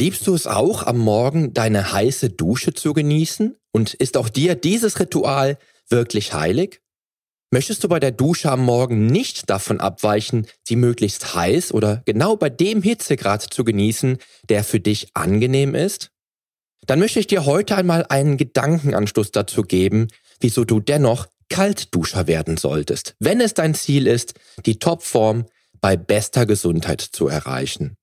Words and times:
Liebst 0.00 0.26
du 0.26 0.34
es 0.34 0.46
auch, 0.46 0.84
am 0.84 0.96
Morgen 0.96 1.52
deine 1.52 1.92
heiße 1.92 2.30
Dusche 2.30 2.72
zu 2.72 2.94
genießen? 2.94 3.58
Und 3.70 3.92
ist 3.92 4.16
auch 4.16 4.30
dir 4.30 4.54
dieses 4.54 4.98
Ritual 4.98 5.58
wirklich 5.90 6.32
heilig? 6.32 6.80
Möchtest 7.50 7.84
du 7.84 7.88
bei 7.88 8.00
der 8.00 8.10
Dusche 8.10 8.50
am 8.50 8.64
Morgen 8.64 9.08
nicht 9.08 9.50
davon 9.50 9.78
abweichen, 9.78 10.46
sie 10.66 10.76
möglichst 10.76 11.34
heiß 11.34 11.74
oder 11.74 12.00
genau 12.06 12.36
bei 12.36 12.48
dem 12.48 12.80
Hitzegrad 12.82 13.42
zu 13.42 13.62
genießen, 13.62 14.16
der 14.48 14.64
für 14.64 14.80
dich 14.80 15.08
angenehm 15.12 15.74
ist? 15.74 16.10
Dann 16.86 16.98
möchte 16.98 17.20
ich 17.20 17.26
dir 17.26 17.44
heute 17.44 17.76
einmal 17.76 18.06
einen 18.08 18.38
Gedankenanschluss 18.38 19.32
dazu 19.32 19.64
geben, 19.64 20.08
wieso 20.40 20.64
du 20.64 20.80
dennoch 20.80 21.26
Kaltduscher 21.50 22.26
werden 22.26 22.56
solltest, 22.56 23.16
wenn 23.18 23.42
es 23.42 23.52
dein 23.52 23.74
Ziel 23.74 24.06
ist, 24.06 24.32
die 24.64 24.78
Topform 24.78 25.44
bei 25.82 25.98
bester 25.98 26.46
Gesundheit 26.46 27.02
zu 27.02 27.28
erreichen. 27.28 27.98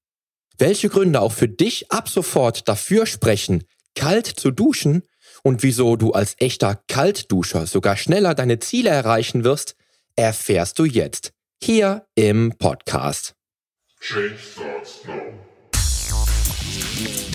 Welche 0.60 0.90
Gründe 0.90 1.22
auch 1.22 1.34
für 1.34 1.48
dich 1.48 1.92
ab 1.92 2.10
sofort 2.10 2.68
dafür 2.68 3.06
sprechen, 3.06 3.64
kalt 3.96 4.26
zu 4.26 4.50
duschen 4.50 5.04
und 5.44 5.62
wieso 5.62 5.96
du 5.96 6.14
als 6.14 6.36
echter 6.40 6.82
Kaltduscher 6.88 7.68
sogar 7.68 7.96
schneller 7.96 8.34
deine 8.34 8.58
Ziele 8.58 8.90
erreichen 8.90 9.44
wirst, 9.44 9.76
erfährst 10.16 10.80
du 10.80 10.86
jetzt 10.86 11.32
hier 11.62 12.08
im 12.16 12.54
Podcast. 12.58 13.36
Change 14.00 14.38
starts 14.38 15.06
now. 15.06 17.27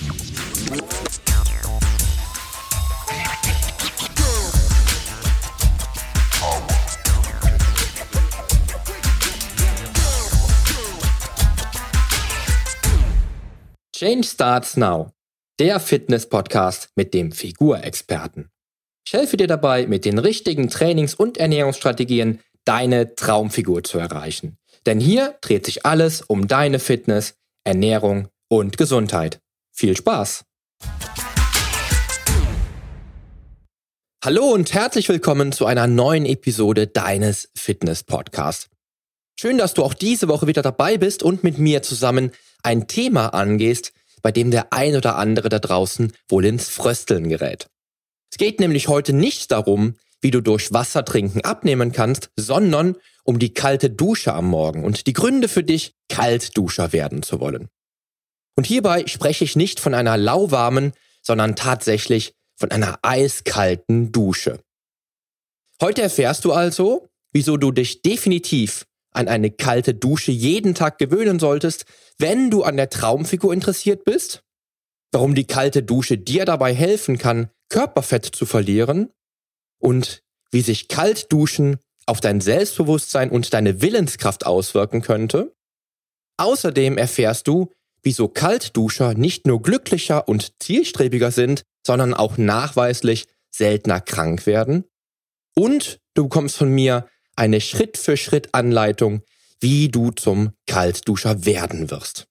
Change 14.02 14.27
Starts 14.27 14.77
Now, 14.77 15.12
der 15.61 15.79
Fitness-Podcast 15.79 16.88
mit 16.97 17.15
dem 17.15 17.30
Figurexperten. 17.30 18.51
Ich 19.06 19.12
helfe 19.12 19.36
dir 19.36 19.47
dabei, 19.47 19.86
mit 19.86 20.05
den 20.05 20.19
richtigen 20.19 20.69
Trainings- 20.69 21.14
und 21.14 21.39
Ernährungsstrategien 21.39 22.41
deine 22.64 23.14
Traumfigur 23.14 23.84
zu 23.84 24.00
erreichen. 24.00 24.58
Denn 24.86 24.98
hier 24.98 25.39
dreht 25.41 25.67
sich 25.67 25.86
alles 25.86 26.20
um 26.20 26.48
deine 26.48 26.80
Fitness, 26.80 27.34
Ernährung 27.62 28.27
und 28.48 28.77
Gesundheit. 28.77 29.39
Viel 29.70 29.97
Spaß! 29.97 30.47
Hallo 34.25 34.47
und 34.47 34.75
herzlich 34.75 35.08
willkommen 35.08 35.53
zu 35.53 35.64
einer 35.64 35.86
neuen 35.86 36.27
Episode 36.27 36.89
deines 36.89 37.50
Fitness-Podcasts. 37.56 38.69
Schön, 39.39 39.58
dass 39.58 39.75
du 39.75 39.84
auch 39.84 39.95
diese 39.95 40.27
Woche 40.27 40.48
wieder 40.48 40.62
dabei 40.62 40.98
bist 40.98 41.23
und 41.23 41.45
mit 41.45 41.58
mir 41.58 41.83
zusammen 41.83 42.33
ein 42.62 42.86
Thema 42.88 43.28
angehst, 43.28 43.92
bei 44.22 44.32
dem 44.32 44.50
der 44.50 44.72
ein 44.72 44.96
oder 44.96 45.16
andere 45.16 45.48
da 45.48 45.58
draußen 45.58 46.12
wohl 46.28 46.44
ins 46.44 46.68
Frösteln 46.68 47.28
gerät. 47.28 47.68
Es 48.30 48.38
geht 48.38 48.60
nämlich 48.60 48.88
heute 48.88 49.12
nicht 49.12 49.50
darum, 49.50 49.96
wie 50.20 50.30
du 50.30 50.41
durch 50.41 50.72
Wasser 50.72 51.05
trinken 51.05 51.42
abnehmen 51.42 51.92
kannst, 51.92 52.30
sondern 52.36 52.96
um 53.24 53.38
die 53.38 53.52
kalte 53.52 53.90
Dusche 53.90 54.33
am 54.33 54.46
Morgen 54.46 54.84
und 54.84 55.06
die 55.06 55.12
Gründe 55.12 55.48
für 55.48 55.64
dich, 55.64 55.94
Kaltduscher 56.08 56.92
werden 56.92 57.22
zu 57.22 57.40
wollen. 57.40 57.68
Und 58.56 58.66
hierbei 58.66 59.06
spreche 59.06 59.44
ich 59.44 59.56
nicht 59.56 59.80
von 59.80 59.94
einer 59.94 60.16
lauwarmen, 60.16 60.92
sondern 61.22 61.56
tatsächlich 61.56 62.34
von 62.56 62.70
einer 62.70 62.98
eiskalten 63.02 64.12
Dusche. 64.12 64.60
Heute 65.80 66.02
erfährst 66.02 66.44
du 66.44 66.52
also, 66.52 67.08
wieso 67.33 67.56
du 67.56 67.72
dich 67.72 68.02
definitiv 68.02 68.86
an 69.12 69.28
eine 69.28 69.50
kalte 69.50 69.94
Dusche 69.94 70.32
jeden 70.32 70.74
Tag 70.74 70.98
gewöhnen 70.98 71.38
solltest, 71.38 71.84
wenn 72.18 72.50
du 72.50 72.62
an 72.62 72.77
der 72.77 72.91
Traumfigur 72.91 73.52
interessiert 73.52 74.05
bist, 74.05 74.42
warum 75.12 75.34
die 75.34 75.46
kalte 75.46 75.82
Dusche 75.82 76.18
dir 76.18 76.44
dabei 76.44 76.74
helfen 76.74 77.18
kann, 77.18 77.50
Körperfett 77.68 78.27
zu 78.27 78.46
verlieren 78.46 79.10
und 79.78 80.22
wie 80.50 80.62
sich 80.62 80.88
Kaltduschen 80.88 81.78
auf 82.06 82.20
dein 82.20 82.40
Selbstbewusstsein 82.40 83.30
und 83.30 83.55
deine 83.55 83.80
Willenskraft 83.80 84.45
auswirken 84.46 85.02
könnte. 85.02 85.55
Außerdem 86.36 86.98
erfährst 86.98 87.46
du, 87.46 87.70
wieso 88.02 88.28
Kaltduscher 88.28 89.14
nicht 89.14 89.46
nur 89.46 89.62
glücklicher 89.62 90.28
und 90.28 90.61
zielstrebiger 90.62 91.30
sind, 91.30 91.62
sondern 91.86 92.14
auch 92.14 92.36
nachweislich 92.36 93.27
seltener 93.51 94.01
krank 94.01 94.46
werden. 94.46 94.84
Und 95.55 96.01
du 96.14 96.24
bekommst 96.24 96.56
von 96.56 96.70
mir 96.70 97.06
eine 97.37 97.61
Schritt-für-Schritt-Anleitung, 97.61 99.23
wie 99.61 99.89
du 99.89 100.11
zum 100.11 100.53
Kaltduscher 100.67 101.45
werden 101.45 101.91
wirst. 101.91 102.27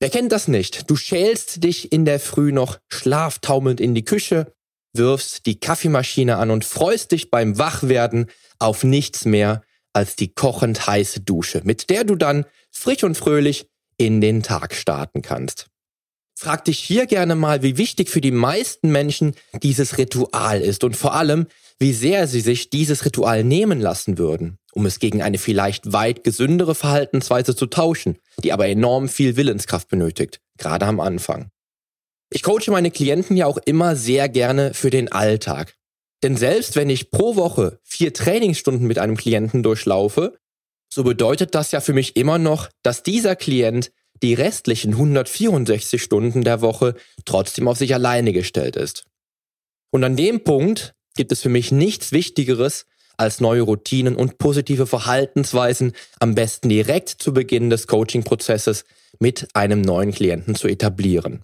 Wer 0.00 0.10
kennt 0.10 0.32
das 0.32 0.48
nicht? 0.48 0.90
Du 0.90 0.96
schälst 0.96 1.62
dich 1.62 1.92
in 1.92 2.04
der 2.04 2.18
Früh 2.18 2.52
noch 2.52 2.78
schlaftaumelnd 2.88 3.80
in 3.80 3.94
die 3.94 4.04
Küche, 4.04 4.52
wirfst 4.92 5.46
die 5.46 5.60
Kaffeemaschine 5.60 6.36
an 6.36 6.50
und 6.50 6.64
freust 6.64 7.12
dich 7.12 7.30
beim 7.30 7.58
Wachwerden 7.58 8.26
auf 8.58 8.84
nichts 8.84 9.24
mehr 9.24 9.62
als 9.92 10.16
die 10.16 10.32
kochend 10.32 10.86
heiße 10.86 11.20
Dusche, 11.20 11.60
mit 11.64 11.90
der 11.90 12.04
du 12.04 12.16
dann 12.16 12.46
frisch 12.70 13.04
und 13.04 13.16
fröhlich 13.16 13.68
in 13.96 14.20
den 14.20 14.42
Tag 14.42 14.74
starten 14.74 15.22
kannst. 15.22 15.68
Frag 16.42 16.64
dich 16.64 16.80
hier 16.80 17.06
gerne 17.06 17.36
mal, 17.36 17.62
wie 17.62 17.76
wichtig 17.78 18.10
für 18.10 18.20
die 18.20 18.32
meisten 18.32 18.90
Menschen 18.90 19.36
dieses 19.62 19.96
Ritual 19.96 20.60
ist 20.60 20.82
und 20.82 20.96
vor 20.96 21.14
allem, 21.14 21.46
wie 21.78 21.92
sehr 21.92 22.26
sie 22.26 22.40
sich 22.40 22.68
dieses 22.68 23.04
Ritual 23.04 23.44
nehmen 23.44 23.80
lassen 23.80 24.18
würden, 24.18 24.58
um 24.72 24.84
es 24.84 24.98
gegen 24.98 25.22
eine 25.22 25.38
vielleicht 25.38 25.92
weit 25.92 26.24
gesündere 26.24 26.74
Verhaltensweise 26.74 27.54
zu 27.54 27.66
tauschen, 27.66 28.18
die 28.42 28.52
aber 28.52 28.66
enorm 28.66 29.08
viel 29.08 29.36
Willenskraft 29.36 29.86
benötigt, 29.86 30.40
gerade 30.58 30.84
am 30.86 30.98
Anfang. 30.98 31.52
Ich 32.28 32.42
coache 32.42 32.72
meine 32.72 32.90
Klienten 32.90 33.36
ja 33.36 33.46
auch 33.46 33.58
immer 33.58 33.94
sehr 33.94 34.28
gerne 34.28 34.74
für 34.74 34.90
den 34.90 35.12
Alltag. 35.12 35.76
Denn 36.24 36.36
selbst 36.36 36.74
wenn 36.74 36.90
ich 36.90 37.12
pro 37.12 37.36
Woche 37.36 37.78
vier 37.84 38.12
Trainingsstunden 38.12 38.88
mit 38.88 38.98
einem 38.98 39.16
Klienten 39.16 39.62
durchlaufe, 39.62 40.36
so 40.92 41.04
bedeutet 41.04 41.54
das 41.54 41.70
ja 41.70 41.80
für 41.80 41.92
mich 41.92 42.16
immer 42.16 42.38
noch, 42.38 42.68
dass 42.82 43.04
dieser 43.04 43.36
Klient 43.36 43.92
die 44.22 44.34
restlichen 44.34 44.92
164 44.92 46.02
Stunden 46.02 46.44
der 46.44 46.60
Woche 46.60 46.94
trotzdem 47.24 47.68
auf 47.68 47.78
sich 47.78 47.94
alleine 47.94 48.32
gestellt 48.32 48.76
ist. 48.76 49.04
Und 49.90 50.04
an 50.04 50.16
dem 50.16 50.44
Punkt 50.44 50.94
gibt 51.16 51.32
es 51.32 51.42
für 51.42 51.48
mich 51.48 51.72
nichts 51.72 52.12
Wichtigeres, 52.12 52.86
als 53.18 53.40
neue 53.40 53.62
Routinen 53.62 54.16
und 54.16 54.38
positive 54.38 54.86
Verhaltensweisen 54.86 55.92
am 56.18 56.34
besten 56.34 56.68
direkt 56.68 57.10
zu 57.10 57.32
Beginn 57.32 57.70
des 57.70 57.86
Coaching-Prozesses 57.86 58.84
mit 59.18 59.48
einem 59.54 59.82
neuen 59.82 60.12
Klienten 60.12 60.54
zu 60.54 60.66
etablieren. 60.66 61.42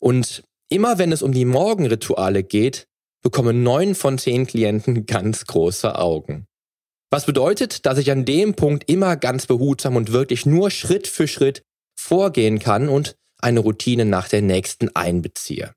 Und 0.00 0.42
immer 0.70 0.98
wenn 0.98 1.12
es 1.12 1.22
um 1.22 1.32
die 1.32 1.44
Morgenrituale 1.44 2.42
geht, 2.42 2.86
bekommen 3.22 3.62
neun 3.62 3.94
von 3.94 4.18
zehn 4.18 4.46
Klienten 4.46 5.04
ganz 5.04 5.44
große 5.44 5.98
Augen. 5.98 6.46
Was 7.10 7.26
bedeutet, 7.26 7.84
dass 7.86 7.98
ich 7.98 8.10
an 8.10 8.24
dem 8.24 8.54
Punkt 8.54 8.88
immer 8.88 9.16
ganz 9.16 9.46
behutsam 9.46 9.96
und 9.96 10.12
wirklich 10.12 10.46
nur 10.46 10.70
Schritt 10.70 11.06
für 11.06 11.28
Schritt 11.28 11.62
vorgehen 12.00 12.58
kann 12.58 12.88
und 12.88 13.16
eine 13.38 13.60
Routine 13.60 14.04
nach 14.04 14.28
der 14.28 14.42
nächsten 14.42 14.94
einbeziehe. 14.94 15.74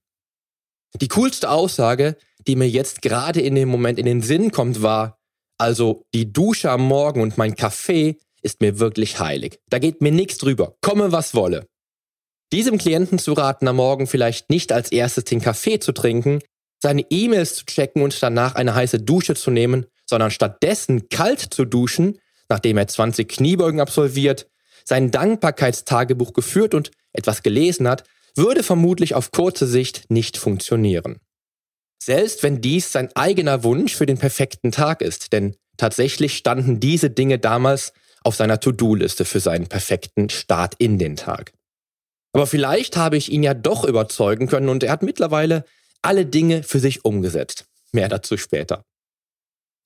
Die 1.02 1.08
coolste 1.08 1.50
Aussage, 1.50 2.18
die 2.48 2.56
mir 2.56 2.70
jetzt 2.70 3.02
gerade 3.02 3.42
in 3.42 3.56
dem 3.56 3.70
Moment 3.70 4.00
in 4.00 4.06
den 4.06 4.22
Sinn 4.22 4.52
kommt, 4.52 4.82
war, 4.82 5.20
also 5.58 6.06
die 6.14 6.32
Dusche 6.32 6.72
am 6.72 6.82
Morgen 6.82 7.22
und 7.22 7.38
mein 7.38 7.56
Kaffee 7.56 8.20
ist 8.42 8.62
mir 8.62 8.80
wirklich 8.80 9.20
heilig. 9.20 9.60
Da 9.70 9.80
geht 9.80 10.02
mir 10.02 10.12
nichts 10.12 10.38
drüber, 10.38 10.76
komme 10.82 11.12
was 11.12 11.34
wolle. 11.34 11.68
Diesem 12.52 12.78
Klienten 12.78 13.18
zu 13.18 13.34
raten, 13.34 13.68
am 13.68 13.78
Morgen 13.78 14.08
vielleicht 14.08 14.50
nicht 14.50 14.72
als 14.72 14.92
erstes 14.92 15.24
den 15.24 15.42
Kaffee 15.42 15.80
zu 15.80 15.92
trinken, 15.92 16.40
seine 16.82 17.06
E-Mails 17.10 17.56
zu 17.56 17.66
checken 17.66 18.02
und 18.02 18.22
danach 18.22 18.56
eine 18.56 18.76
heiße 18.76 19.00
Dusche 19.00 19.36
zu 19.36 19.52
nehmen, 19.52 19.86
sondern 20.08 20.32
stattdessen 20.32 21.10
kalt 21.10 21.40
zu 21.40 21.66
duschen, 21.66 22.20
nachdem 22.50 22.78
er 22.78 22.88
20 22.88 23.28
Kniebeugen 23.28 23.80
absolviert, 23.80 24.48
sein 24.86 25.12
Dankbarkeitstagebuch 25.12 26.34
geführt 26.34 26.74
und 26.74 26.92
etwas 27.14 27.44
gelesen 27.44 27.88
hat, 27.88 28.04
würde 28.36 28.64
vermutlich 28.64 29.16
auf 29.16 29.32
kurze 29.32 29.68
Sicht 29.68 30.10
nicht 30.10 30.38
funktionieren. 30.38 31.20
Selbst 32.04 32.44
wenn 32.44 32.62
dies 32.62 32.92
sein 32.92 33.10
eigener 33.16 33.64
Wunsch 33.64 33.96
für 33.96 34.06
den 34.06 34.18
perfekten 34.18 34.72
Tag 34.72 35.02
ist, 35.02 35.32
denn 35.32 35.56
tatsächlich 35.78 36.36
standen 36.36 36.80
diese 36.80 37.10
Dinge 37.10 37.40
damals 37.40 37.94
auf 38.24 38.36
seiner 38.36 38.60
To-Do-Liste 38.60 39.26
für 39.26 39.40
seinen 39.40 39.68
perfekten 39.68 40.30
Start 40.30 40.76
in 40.80 40.98
den 40.98 41.16
Tag. 41.16 41.54
Aber 42.34 42.48
vielleicht 42.48 42.98
habe 42.98 43.16
ich 43.16 43.32
ihn 43.32 43.44
ja 43.44 43.54
doch 43.54 43.86
überzeugen 43.86 44.48
können 44.48 44.70
und 44.70 44.84
er 44.84 44.92
hat 44.92 45.04
mittlerweile 45.04 45.66
alle 46.02 46.26
Dinge 46.26 46.64
für 46.64 46.80
sich 46.80 47.06
umgesetzt. 47.06 47.66
Mehr 47.92 48.10
dazu 48.10 48.38
später. 48.38 48.84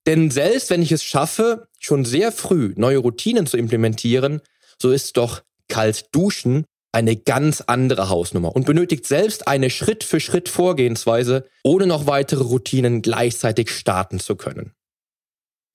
Denn 0.08 0.32
selbst 0.32 0.70
wenn 0.70 0.82
ich 0.82 0.94
es 0.94 1.04
schaffe, 1.04 1.68
schon 1.80 2.06
sehr 2.06 2.32
früh 2.32 2.74
neue 2.78 3.00
Routinen 3.00 3.46
zu 3.46 3.58
implementieren, 3.58 4.42
so 4.82 4.92
ist 4.92 5.18
doch 5.18 5.44
kalt 5.68 6.14
duschen 6.14 6.66
eine 6.92 7.16
ganz 7.16 7.62
andere 7.62 8.10
Hausnummer 8.10 8.56
und 8.56 8.66
benötigt 8.66 9.06
selbst 9.06 9.48
eine 9.48 9.70
Schritt 9.70 10.04
für 10.04 10.20
Schritt 10.20 10.50
Vorgehensweise, 10.50 11.48
ohne 11.64 11.86
noch 11.86 12.08
weitere 12.08 12.44
Routinen 12.44 13.02
gleichzeitig 13.02 13.70
starten 13.70 14.20
zu 14.20 14.36
können. 14.36 14.74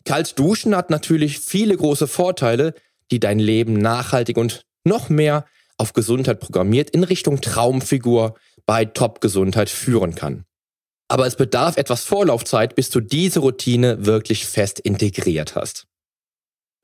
Kalt 0.05 0.39
duschen 0.39 0.75
hat 0.75 0.91
natürlich 0.91 1.39
viele 1.39 1.77
große 1.77 2.09
Vorteile, 2.09 2.75
die 3.11 3.21
dein 3.21 3.39
Leben 3.39 3.75
nachhaltig 3.75 4.37
und 4.37 4.65
noch 4.85 5.09
mehr 5.11 5.47
auf 5.77 5.93
Gesundheit 5.93 6.41
programmiert 6.41 6.91
in 6.91 7.05
Richtung 7.05 7.41
Traumfigur 7.41 8.37
bei 8.67 8.85
Top-Gesundheit 8.85 9.71
führen 9.71 10.15
kann. 10.15 10.45
Aber 11.09 11.27
es 11.27 11.37
bedarf 11.37 11.77
etwas 11.77 12.05
Vorlaufzeit, 12.05 12.75
bis 12.75 12.91
du 12.91 13.01
diese 13.01 13.41
Routine 13.41 14.07
wirklich 14.07 14.47
fest 14.47 14.81
integriert 14.81 15.55
hast. 15.55 15.87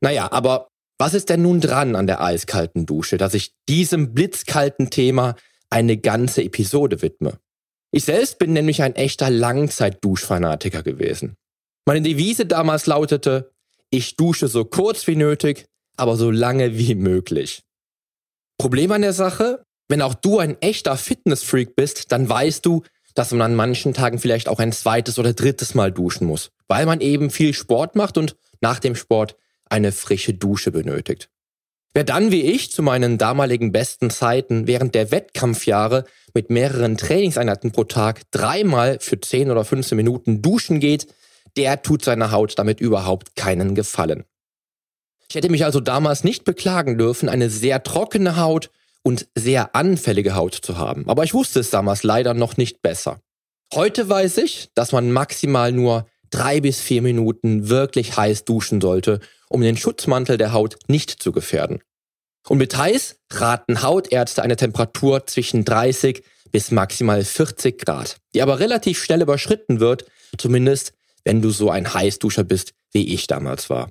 Naja, 0.01 0.31
aber 0.31 0.69
was 0.99 1.15
ist 1.15 1.29
denn 1.29 1.43
nun 1.43 1.61
dran 1.61 1.97
an 1.97 2.07
der 2.07 2.21
eiskalten 2.21 2.85
Dusche, 2.85 3.17
dass 3.17 3.35
ich 3.35 3.53
diesem 3.69 4.15
blitzkalten 4.15 4.91
Thema 4.91 5.37
eine 5.71 5.97
ganze 5.97 6.43
Episode 6.43 7.03
widme? 7.03 7.39
Ich 7.93 8.05
selbst 8.05 8.39
bin 8.39 8.53
nämlich 8.53 8.83
ein 8.83 8.97
echter 8.97 9.31
Langzeit-Duschfanatiker 9.31 10.83
gewesen. 10.83 11.37
Meine 11.87 12.03
Devise 12.03 12.45
damals 12.45 12.87
lautete, 12.87 13.53
ich 13.91 14.17
dusche 14.17 14.49
so 14.49 14.65
kurz 14.65 15.07
wie 15.07 15.17
nötig, 15.17 15.67
aber 15.97 16.17
so 16.17 16.31
lange 16.31 16.77
wie 16.77 16.95
möglich. 16.95 17.63
Problem 18.59 18.93
an 18.93 19.03
der 19.03 19.15
Sache, 19.15 19.63
wenn 19.89 20.03
auch 20.03 20.15
du 20.15 20.39
ein 20.39 20.61
echter 20.61 20.97
Fitnessfreak 20.97 21.77
bist, 21.77 22.13
dann 22.13 22.29
weißt 22.29 22.67
du, 22.67 22.83
dass 23.15 23.31
man 23.31 23.41
an 23.41 23.55
manchen 23.55 23.95
Tagen 23.95 24.19
vielleicht 24.19 24.49
auch 24.49 24.59
ein 24.59 24.73
zweites 24.73 25.19
oder 25.19 25.33
drittes 25.33 25.75
Mal 25.75 25.91
duschen 25.91 26.27
muss, 26.27 26.51
weil 26.67 26.85
man 26.85 27.01
eben 27.01 27.31
viel 27.31 27.55
Sport 27.55 27.97
macht 27.97 28.19
und 28.19 28.37
nach 28.61 28.81
dem 28.81 28.95
Sport 28.95 29.37
eine 29.71 29.93
frische 29.93 30.35
Dusche 30.35 30.71
benötigt. 30.71 31.31
Wer 31.95 32.05
dann 32.05 32.31
wie 32.31 32.43
ich 32.43 32.71
zu 32.71 32.83
meinen 32.83 33.19
damaligen 33.19 33.73
besten 33.73 34.11
Zeiten 34.11 34.67
während 34.67 34.95
der 34.95 35.11
Wettkampfjahre 35.11 36.05
mit 36.35 36.51
mehreren 36.51 36.97
Trainingseinheiten 36.97 37.73
pro 37.73 37.85
Tag 37.85 38.31
dreimal 38.31 38.99
für 39.01 39.21
10 39.21 39.51
oder 39.51 39.65
15 39.65 39.97
Minuten 39.97 40.43
duschen 40.43 40.81
geht, 40.81 41.09
der 41.57 41.83
tut 41.83 42.05
seiner 42.05 42.31
Haut 42.31 42.59
damit 42.59 42.81
überhaupt 42.81 43.37
keinen 43.37 43.75
Gefallen. 43.75 44.25
Ich 45.29 45.35
hätte 45.35 45.51
mich 45.51 45.65
also 45.65 45.81
damals 45.81 46.25
nicht 46.25 46.45
beklagen 46.45 46.99
dürfen, 46.99 47.29
eine 47.29 47.51
sehr 47.51 47.83
trockene 47.83 48.37
Haut 48.37 48.71
und 49.03 49.27
sehr 49.35 49.75
anfällige 49.75 50.35
Haut 50.35 50.55
zu 50.55 50.79
haben. 50.79 51.09
Aber 51.09 51.25
ich 51.25 51.35
wusste 51.35 51.61
es 51.61 51.71
damals 51.71 52.03
leider 52.03 52.35
noch 52.35 52.57
nicht 52.57 52.83
besser. 52.83 53.21
Heute 53.75 54.09
weiß 54.09 54.39
ich, 54.39 54.71
dass 54.75 54.93
man 54.93 55.11
maximal 55.11 55.73
nur 55.73 56.07
drei 56.31 56.61
bis 56.61 56.81
vier 56.81 57.03
Minuten 57.03 57.69
wirklich 57.69 58.17
heiß 58.17 58.45
duschen 58.45 58.81
sollte, 58.81 59.21
um 59.49 59.61
den 59.61 59.77
Schutzmantel 59.77 60.39
der 60.39 60.53
Haut 60.53 60.79
nicht 60.87 61.11
zu 61.11 61.33
gefährden. 61.33 61.81
Und 62.49 62.59
mit 62.59 62.77
heiß 62.77 63.17
raten 63.31 63.83
Hautärzte 63.83 64.43
eine 64.43 64.57
Temperatur 64.57 65.27
zwischen 65.27 65.65
30 65.65 66.23
bis 66.51 66.71
maximal 66.71 67.25
40 67.25 67.79
Grad, 67.85 68.17
die 68.35 68.43
aber 68.43 68.59
relativ 68.59 69.03
schnell 69.03 69.23
überschritten 69.23 69.81
wird, 69.81 70.07
zumindest 70.39 70.93
wenn 71.25 71.43
du 71.43 71.51
so 71.51 71.71
ein 71.71 71.93
Heißduscher 71.93 72.45
bist, 72.45 72.73
wie 72.93 73.13
ich 73.13 73.27
damals 73.27 73.69
war. 73.69 73.91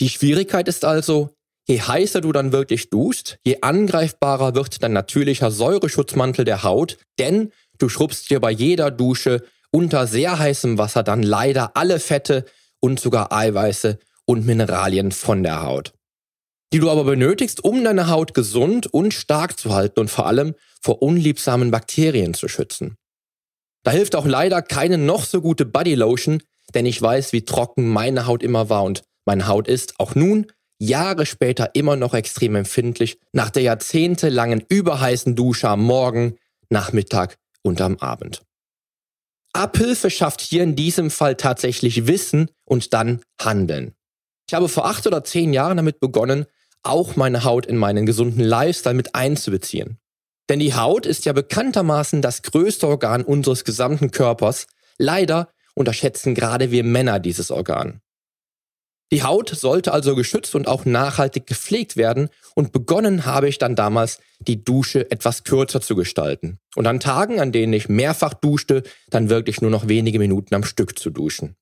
Die 0.00 0.08
Schwierigkeit 0.08 0.68
ist 0.68 0.84
also, 0.84 1.30
je 1.66 1.80
heißer 1.80 2.20
du 2.20 2.32
dann 2.32 2.52
wirklich 2.52 2.90
duschst, 2.90 3.38
je 3.44 3.58
angreifbarer 3.62 4.54
wird 4.54 4.82
dein 4.82 4.92
natürlicher 4.92 5.50
Säureschutzmantel 5.50 6.44
der 6.44 6.62
Haut, 6.64 6.98
denn 7.18 7.52
du 7.78 7.88
schrubbst 7.88 8.28
dir 8.30 8.40
bei 8.40 8.50
jeder 8.50 8.90
Dusche 8.90 9.42
unter 9.70 10.06
sehr 10.06 10.38
heißem 10.38 10.76
Wasser 10.76 11.02
dann 11.02 11.22
leider 11.22 11.76
alle 11.76 11.98
Fette 11.98 12.44
und 12.80 13.00
sogar 13.00 13.32
Eiweiße 13.32 13.98
und 14.24 14.46
Mineralien 14.46 15.12
von 15.12 15.42
der 15.42 15.62
Haut. 15.62 15.92
Die 16.72 16.78
du 16.78 16.90
aber 16.90 17.04
benötigst, 17.04 17.64
um 17.64 17.84
deine 17.84 18.08
Haut 18.08 18.34
gesund 18.34 18.86
und 18.86 19.12
stark 19.12 19.58
zu 19.58 19.74
halten 19.74 20.00
und 20.00 20.10
vor 20.10 20.26
allem 20.26 20.54
vor 20.80 21.02
unliebsamen 21.02 21.70
Bakterien 21.70 22.34
zu 22.34 22.48
schützen. 22.48 22.96
Da 23.84 23.90
hilft 23.90 24.16
auch 24.16 24.26
leider 24.26 24.62
keine 24.62 24.96
noch 24.96 25.24
so 25.24 25.40
gute 25.40 25.66
Bodylotion, 25.66 26.42
denn 26.74 26.86
ich 26.86 27.00
weiß, 27.02 27.32
wie 27.32 27.44
trocken 27.44 27.88
meine 27.88 28.26
Haut 28.26 28.42
immer 28.42 28.68
war 28.68 28.84
und 28.84 29.02
meine 29.24 29.46
Haut 29.46 29.68
ist 29.68 30.00
auch 30.00 30.14
nun, 30.14 30.46
Jahre 30.78 31.26
später, 31.26 31.74
immer 31.74 31.94
noch 31.94 32.12
extrem 32.12 32.56
empfindlich 32.56 33.18
nach 33.32 33.50
der 33.50 33.62
jahrzehntelangen 33.62 34.64
überheißen 34.68 35.36
Dusche 35.36 35.68
am 35.68 35.82
Morgen, 35.82 36.38
Nachmittag 36.70 37.38
und 37.62 37.80
am 37.80 37.98
Abend. 37.98 38.42
Abhilfe 39.52 40.10
schafft 40.10 40.40
hier 40.40 40.62
in 40.62 40.74
diesem 40.74 41.10
Fall 41.10 41.36
tatsächlich 41.36 42.06
Wissen 42.06 42.50
und 42.64 42.94
dann 42.94 43.20
Handeln. 43.40 43.94
Ich 44.48 44.54
habe 44.54 44.68
vor 44.68 44.86
acht 44.86 45.06
oder 45.06 45.24
zehn 45.24 45.52
Jahren 45.52 45.76
damit 45.76 46.00
begonnen, 46.00 46.46
auch 46.82 47.16
meine 47.16 47.44
Haut 47.44 47.66
in 47.66 47.76
meinen 47.76 48.06
gesunden 48.06 48.42
Lifestyle 48.42 48.94
mit 48.94 49.14
einzubeziehen. 49.14 49.98
Denn 50.48 50.58
die 50.58 50.74
Haut 50.74 51.06
ist 51.06 51.24
ja 51.24 51.32
bekanntermaßen 51.32 52.20
das 52.20 52.42
größte 52.42 52.86
Organ 52.86 53.22
unseres 53.22 53.64
gesamten 53.64 54.10
Körpers. 54.10 54.66
Leider 54.98 55.48
unterschätzen 55.74 56.34
gerade 56.34 56.70
wir 56.70 56.84
Männer 56.84 57.20
dieses 57.20 57.50
Organ. 57.50 58.00
Die 59.12 59.22
Haut 59.22 59.50
sollte 59.50 59.92
also 59.92 60.14
geschützt 60.14 60.54
und 60.54 60.66
auch 60.66 60.86
nachhaltig 60.86 61.46
gepflegt 61.46 61.98
werden 61.98 62.30
und 62.54 62.72
begonnen 62.72 63.26
habe 63.26 63.46
ich 63.46 63.58
dann 63.58 63.76
damals, 63.76 64.18
die 64.38 64.64
Dusche 64.64 65.10
etwas 65.10 65.44
kürzer 65.44 65.82
zu 65.82 65.94
gestalten. 65.94 66.58
Und 66.76 66.86
an 66.86 66.98
Tagen, 66.98 67.38
an 67.38 67.52
denen 67.52 67.74
ich 67.74 67.90
mehrfach 67.90 68.32
duschte, 68.32 68.82
dann 69.10 69.28
wirklich 69.28 69.60
nur 69.60 69.70
noch 69.70 69.86
wenige 69.86 70.18
Minuten 70.18 70.54
am 70.54 70.64
Stück 70.64 70.98
zu 70.98 71.10
duschen. 71.10 71.56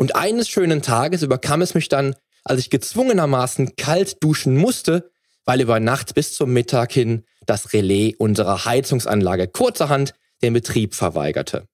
Und 0.00 0.14
eines 0.14 0.48
schönen 0.48 0.80
Tages 0.80 1.22
überkam 1.22 1.60
es 1.60 1.74
mich 1.74 1.88
dann, 1.88 2.14
als 2.44 2.60
ich 2.60 2.70
gezwungenermaßen 2.70 3.74
kalt 3.74 4.22
duschen 4.22 4.56
musste, 4.56 5.10
weil 5.44 5.60
über 5.60 5.80
Nacht 5.80 6.14
bis 6.14 6.34
zum 6.34 6.52
Mittag 6.52 6.92
hin 6.92 7.24
das 7.46 7.72
Relais 7.72 8.14
unserer 8.16 8.64
Heizungsanlage 8.64 9.48
kurzerhand 9.48 10.14
den 10.40 10.52
Betrieb 10.52 10.94
verweigerte. 10.94 11.66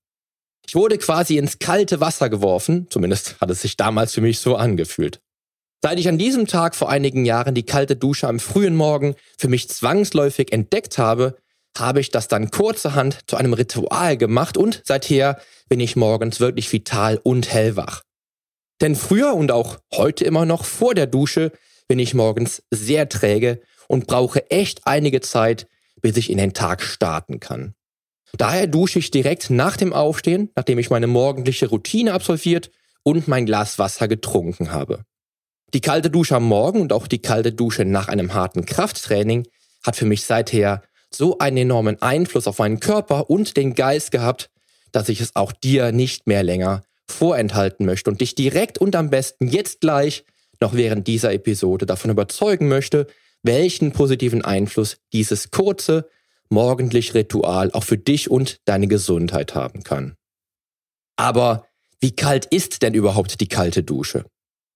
Ich 0.66 0.74
wurde 0.74 0.96
quasi 0.96 1.36
ins 1.36 1.58
kalte 1.58 2.00
Wasser 2.00 2.30
geworfen, 2.30 2.86
zumindest 2.88 3.38
hat 3.42 3.50
es 3.50 3.60
sich 3.60 3.76
damals 3.76 4.14
für 4.14 4.22
mich 4.22 4.38
so 4.38 4.56
angefühlt. 4.56 5.20
Seit 5.82 5.98
ich 5.98 6.08
an 6.08 6.16
diesem 6.16 6.46
Tag 6.46 6.74
vor 6.74 6.88
einigen 6.88 7.26
Jahren 7.26 7.54
die 7.54 7.66
kalte 7.66 7.94
Dusche 7.94 8.26
am 8.26 8.40
frühen 8.40 8.74
Morgen 8.74 9.16
für 9.36 9.48
mich 9.48 9.68
zwangsläufig 9.68 10.50
entdeckt 10.50 10.96
habe, 10.96 11.36
habe 11.76 12.00
ich 12.00 12.10
das 12.10 12.28
dann 12.28 12.50
kurzerhand 12.50 13.18
zu 13.26 13.36
einem 13.36 13.52
Ritual 13.52 14.16
gemacht 14.16 14.56
und 14.56 14.80
seither 14.84 15.38
bin 15.68 15.80
ich 15.80 15.94
morgens 15.94 16.40
wirklich 16.40 16.72
vital 16.72 17.20
und 17.22 17.52
hellwach. 17.52 18.02
Denn 18.80 18.96
früher 18.96 19.34
und 19.34 19.52
auch 19.52 19.78
heute 19.94 20.24
immer 20.24 20.46
noch 20.46 20.64
vor 20.64 20.94
der 20.94 21.06
Dusche 21.06 21.52
bin 21.88 21.98
ich 21.98 22.14
morgens 22.14 22.62
sehr 22.70 23.08
träge 23.08 23.60
und 23.88 24.06
brauche 24.06 24.50
echt 24.50 24.86
einige 24.86 25.20
Zeit, 25.20 25.66
bis 26.00 26.16
ich 26.16 26.30
in 26.30 26.38
den 26.38 26.54
Tag 26.54 26.82
starten 26.82 27.40
kann. 27.40 27.74
Daher 28.36 28.66
dusche 28.66 28.98
ich 28.98 29.10
direkt 29.10 29.50
nach 29.50 29.76
dem 29.76 29.92
Aufstehen, 29.92 30.50
nachdem 30.56 30.78
ich 30.78 30.90
meine 30.90 31.06
morgendliche 31.06 31.68
Routine 31.68 32.12
absolviert 32.12 32.70
und 33.04 33.28
mein 33.28 33.46
Glas 33.46 33.78
Wasser 33.78 34.08
getrunken 34.08 34.72
habe. 34.72 35.04
Die 35.72 35.80
kalte 35.80 36.10
Dusche 36.10 36.36
am 36.36 36.44
Morgen 36.44 36.80
und 36.80 36.92
auch 36.92 37.06
die 37.06 37.20
kalte 37.20 37.52
Dusche 37.52 37.84
nach 37.84 38.08
einem 38.08 38.34
harten 38.34 38.64
Krafttraining 38.64 39.46
hat 39.84 39.96
für 39.96 40.06
mich 40.06 40.24
seither 40.24 40.82
so 41.10 41.38
einen 41.38 41.58
enormen 41.58 42.00
Einfluss 42.02 42.48
auf 42.48 42.58
meinen 42.58 42.80
Körper 42.80 43.30
und 43.30 43.56
den 43.56 43.74
Geist 43.74 44.10
gehabt, 44.10 44.50
dass 44.92 45.08
ich 45.08 45.20
es 45.20 45.36
auch 45.36 45.52
dir 45.52 45.92
nicht 45.92 46.26
mehr 46.26 46.42
länger 46.42 46.82
vorenthalten 47.08 47.86
möchte 47.86 48.10
und 48.10 48.20
dich 48.20 48.34
direkt 48.34 48.78
und 48.78 48.96
am 48.96 49.10
besten 49.10 49.48
jetzt 49.48 49.80
gleich 49.80 50.24
noch 50.60 50.74
während 50.74 51.06
dieser 51.06 51.32
Episode 51.32 51.86
davon 51.86 52.10
überzeugen 52.10 52.68
möchte, 52.68 53.06
welchen 53.42 53.92
positiven 53.92 54.42
Einfluss 54.44 54.98
dieses 55.12 55.50
kurze, 55.50 56.08
morgendlich 56.48 57.14
Ritual 57.14 57.70
auch 57.72 57.84
für 57.84 57.98
dich 57.98 58.30
und 58.30 58.60
deine 58.64 58.88
Gesundheit 58.88 59.54
haben 59.54 59.82
kann. 59.82 60.16
Aber 61.16 61.66
wie 62.00 62.14
kalt 62.14 62.46
ist 62.46 62.82
denn 62.82 62.94
überhaupt 62.94 63.40
die 63.40 63.48
kalte 63.48 63.82
Dusche? 63.82 64.24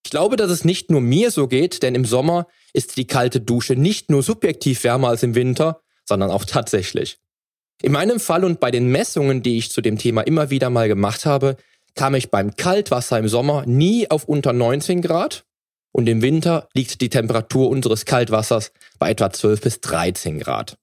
Ich 0.04 0.10
glaube, 0.10 0.36
dass 0.36 0.50
es 0.50 0.64
nicht 0.64 0.90
nur 0.90 1.00
mir 1.00 1.30
so 1.30 1.48
geht, 1.48 1.82
denn 1.82 1.94
im 1.94 2.04
Sommer 2.04 2.46
ist 2.72 2.96
die 2.96 3.06
kalte 3.06 3.40
Dusche 3.40 3.74
nicht 3.74 4.10
nur 4.10 4.22
subjektiv 4.22 4.84
wärmer 4.84 5.08
als 5.08 5.22
im 5.22 5.34
Winter, 5.34 5.80
sondern 6.06 6.30
auch 6.30 6.44
tatsächlich. 6.44 7.18
In 7.82 7.92
meinem 7.92 8.18
Fall 8.18 8.44
und 8.44 8.60
bei 8.60 8.70
den 8.70 8.88
Messungen, 8.88 9.42
die 9.42 9.58
ich 9.58 9.70
zu 9.70 9.80
dem 9.80 9.98
Thema 9.98 10.22
immer 10.22 10.50
wieder 10.50 10.70
mal 10.70 10.88
gemacht 10.88 11.26
habe, 11.26 11.56
kam 11.94 12.14
ich 12.14 12.30
beim 12.30 12.56
Kaltwasser 12.56 13.18
im 13.18 13.28
Sommer 13.28 13.64
nie 13.66 14.10
auf 14.10 14.24
unter 14.24 14.52
19 14.52 15.02
Grad 15.02 15.44
und 15.92 16.08
im 16.08 16.22
Winter 16.22 16.68
liegt 16.74 17.00
die 17.00 17.08
Temperatur 17.08 17.68
unseres 17.68 18.04
Kaltwassers 18.04 18.72
bei 18.98 19.10
etwa 19.10 19.30
12 19.30 19.60
bis 19.60 19.80
13 19.80 20.38
Grad. 20.38 20.76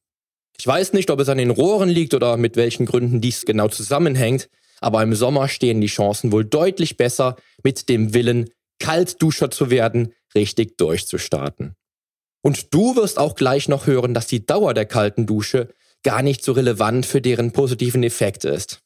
Ich 0.58 0.66
weiß 0.66 0.94
nicht, 0.94 1.10
ob 1.10 1.20
es 1.20 1.30
an 1.30 1.38
den 1.38 1.52
Rohren 1.52 1.90
liegt 1.90 2.14
oder 2.14 2.38
mit 2.38 2.56
welchen 2.56 2.86
Gründen 2.86 3.22
dies 3.22 3.46
genau 3.46 3.68
zusammenhängt, 3.68 4.50
aber 4.82 5.04
im 5.04 5.14
Sommer 5.14 5.48
stehen 5.48 5.82
die 5.82 5.88
Chancen 5.88 6.32
wohl 6.32 6.46
deutlich 6.46 6.98
besser, 6.98 7.36
mit 7.64 7.90
dem 7.90 8.14
Willen, 8.14 8.50
Kaltduscher 8.80 9.52
zu 9.52 9.70
werden, 9.70 10.14
richtig 10.34 10.78
durchzustarten. 10.78 11.76
Und 12.42 12.74
du 12.74 12.96
wirst 12.96 13.18
auch 13.18 13.36
gleich 13.36 13.68
noch 13.68 13.88
hören, 13.88 14.14
dass 14.14 14.28
die 14.28 14.46
Dauer 14.46 14.74
der 14.74 14.86
kalten 14.86 15.26
Dusche 15.26 15.70
gar 16.04 16.22
nicht 16.22 16.44
so 16.44 16.52
relevant 16.52 17.06
für 17.06 17.22
deren 17.22 17.52
positiven 17.52 18.04
Effekte 18.04 18.50
ist. 18.50 18.82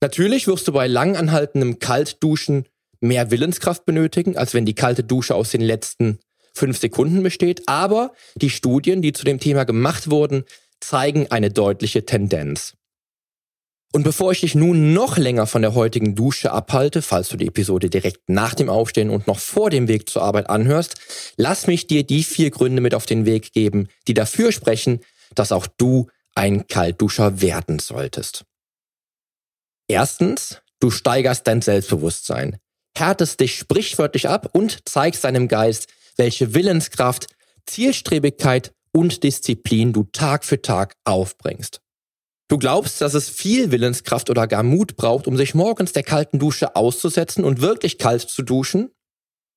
Natürlich 0.00 0.46
wirst 0.46 0.68
du 0.68 0.72
bei 0.72 0.86
lang 0.86 1.16
anhaltendem 1.16 1.78
Kaltduschen 1.78 2.66
mehr 3.00 3.30
Willenskraft 3.30 3.84
benötigen, 3.84 4.36
als 4.36 4.54
wenn 4.54 4.64
die 4.64 4.74
kalte 4.74 5.04
Dusche 5.04 5.34
aus 5.34 5.50
den 5.50 5.60
letzten 5.60 6.18
fünf 6.54 6.78
Sekunden 6.78 7.22
besteht, 7.22 7.62
aber 7.66 8.12
die 8.34 8.50
Studien, 8.50 9.02
die 9.02 9.12
zu 9.12 9.24
dem 9.24 9.40
Thema 9.40 9.64
gemacht 9.64 10.10
wurden, 10.10 10.44
zeigen 10.80 11.30
eine 11.30 11.50
deutliche 11.50 12.04
Tendenz. 12.04 12.74
Und 13.92 14.02
bevor 14.02 14.32
ich 14.32 14.40
dich 14.40 14.54
nun 14.54 14.92
noch 14.92 15.16
länger 15.16 15.46
von 15.46 15.62
der 15.62 15.74
heutigen 15.74 16.14
Dusche 16.14 16.52
abhalte, 16.52 17.00
falls 17.00 17.30
du 17.30 17.38
die 17.38 17.46
Episode 17.46 17.88
direkt 17.88 18.28
nach 18.28 18.54
dem 18.54 18.68
Aufstehen 18.68 19.08
und 19.08 19.26
noch 19.26 19.38
vor 19.38 19.70
dem 19.70 19.88
Weg 19.88 20.10
zur 20.10 20.22
Arbeit 20.22 20.50
anhörst, 20.50 20.96
lass 21.36 21.66
mich 21.66 21.86
dir 21.86 22.04
die 22.04 22.22
vier 22.22 22.50
Gründe 22.50 22.82
mit 22.82 22.94
auf 22.94 23.06
den 23.06 23.24
Weg 23.24 23.52
geben, 23.52 23.88
die 24.06 24.14
dafür 24.14 24.52
sprechen, 24.52 25.00
dass 25.34 25.52
auch 25.52 25.66
du 25.66 26.08
ein 26.34 26.66
Kaltduscher 26.66 27.40
werden 27.40 27.78
solltest. 27.78 28.44
Erstens, 29.88 30.60
du 30.80 30.90
steigerst 30.90 31.46
dein 31.46 31.62
Selbstbewusstsein, 31.62 32.58
härtest 32.96 33.40
dich 33.40 33.56
sprichwörtlich 33.56 34.28
ab 34.28 34.50
und 34.52 34.86
zeigst 34.86 35.24
deinem 35.24 35.48
Geist, 35.48 35.88
welche 36.16 36.52
Willenskraft, 36.52 37.26
Zielstrebigkeit 37.66 38.72
und 38.92 39.22
Disziplin 39.22 39.92
du 39.94 40.04
Tag 40.04 40.44
für 40.44 40.60
Tag 40.60 40.94
aufbringst. 41.04 41.80
Du 42.48 42.58
glaubst, 42.58 43.00
dass 43.00 43.14
es 43.14 43.28
viel 43.28 43.70
Willenskraft 43.70 44.30
oder 44.30 44.46
gar 44.46 44.62
Mut 44.62 44.96
braucht, 44.96 45.26
um 45.26 45.36
sich 45.36 45.54
morgens 45.54 45.92
der 45.92 46.02
kalten 46.02 46.38
Dusche 46.38 46.76
auszusetzen 46.76 47.44
und 47.44 47.60
wirklich 47.60 47.98
kalt 47.98 48.22
zu 48.22 48.42
duschen? 48.42 48.90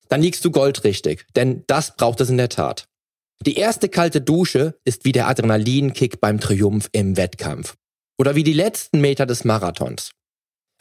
Dann 0.10 0.22
liegst 0.22 0.44
du 0.44 0.52
goldrichtig, 0.52 1.26
denn 1.36 1.64
das 1.68 1.96
braucht 1.96 2.20
es 2.22 2.30
in 2.30 2.38
der 2.38 2.50
Tat. 2.50 2.86
Die 3.46 3.56
erste 3.56 3.90
kalte 3.90 4.22
Dusche 4.22 4.78
ist 4.84 5.06
wie 5.06 5.14
der 5.14 5.28
Adrenalinkick 5.28 6.20
beim 6.22 6.40
Triumph 6.40 6.90
im 6.92 7.18
Wettkampf 7.18 7.76
oder 8.20 8.36
wie 8.36 8.44
die 8.44 8.54
letzten 8.54 9.02
Meter 9.02 9.26
des 9.26 9.46
Marathons. 9.46 10.12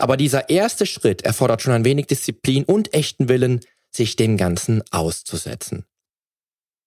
Aber 0.01 0.17
dieser 0.17 0.49
erste 0.49 0.87
Schritt 0.87 1.23
erfordert 1.23 1.63
schon 1.63 1.73
ein 1.73 1.85
wenig 1.85 2.07
Disziplin 2.07 2.65
und 2.65 2.95
echten 2.95 3.29
Willen, 3.29 3.61
sich 3.91 4.17
dem 4.17 4.37
Ganzen 4.37 4.83
auszusetzen. 4.91 5.85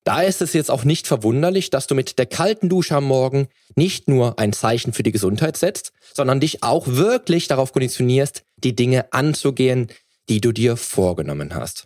Da 0.06 0.22
ist 0.22 0.42
es 0.42 0.54
jetzt 0.54 0.70
auch 0.70 0.84
nicht 0.84 1.08
verwunderlich, 1.08 1.70
dass 1.70 1.88
du 1.88 1.96
mit 1.96 2.20
der 2.20 2.26
kalten 2.26 2.68
Dusche 2.68 2.96
am 2.96 3.06
Morgen 3.06 3.48
nicht 3.76 4.10
nur 4.10 4.38
ein 4.38 4.52
Zeichen 4.52 4.92
für 4.92 5.04
die 5.04 5.14
Gesundheit 5.14 5.56
setzt, 5.56 5.94
sondern 6.14 6.42
dich 6.42 6.62
auch 6.62 6.88
wirklich 6.88 7.48
darauf 7.48 7.72
konditionierst, 7.72 8.44
die 8.58 8.76
Dinge 8.76 9.14
anzugehen, 9.14 9.88
die 10.28 10.42
du 10.42 10.52
dir 10.52 10.76
vorgenommen 10.76 11.56
hast. 11.56 11.86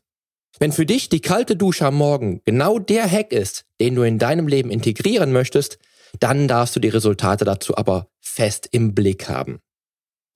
Wenn 0.59 0.71
für 0.71 0.87
dich 0.87 1.09
die 1.09 1.21
kalte 1.21 1.55
Dusche 1.55 1.85
am 1.85 1.95
Morgen 1.95 2.41
genau 2.43 2.79
der 2.79 3.09
Hack 3.09 3.31
ist, 3.31 3.65
den 3.79 3.93
du 3.93 4.01
in 4.01 4.17
deinem 4.17 4.47
Leben 4.47 4.71
integrieren 4.71 5.31
möchtest, 5.31 5.77
dann 6.19 6.47
darfst 6.47 6.75
du 6.75 6.79
die 6.79 6.89
Resultate 6.89 7.45
dazu 7.45 7.77
aber 7.77 8.07
fest 8.19 8.67
im 8.71 8.95
Blick 8.95 9.29
haben. 9.29 9.59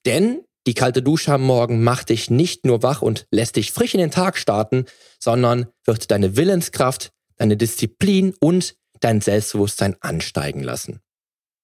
Denn 0.06 0.44
die 0.68 0.74
kalte 0.76 1.02
Dusche 1.02 1.34
am 1.34 1.42
Morgen 1.42 1.84
macht 1.84 2.10
dich 2.10 2.30
nicht 2.30 2.66
nur 2.66 2.84
wach 2.84 3.02
und 3.02 3.26
lässt 3.32 3.56
dich 3.56 3.72
frisch 3.72 3.94
in 3.94 4.00
den 4.00 4.12
Tag 4.12 4.38
starten, 4.38 4.86
sondern 5.20 5.68
wird 5.86 6.12
deine 6.12 6.36
Willenskraft, 6.38 7.12
deine 7.38 7.58
Disziplin 7.58 8.36
und 8.40 8.76
dein 9.00 9.22
Selbstbewusstsein 9.22 9.96
ansteigen 10.02 10.62
lassen. 10.62 11.00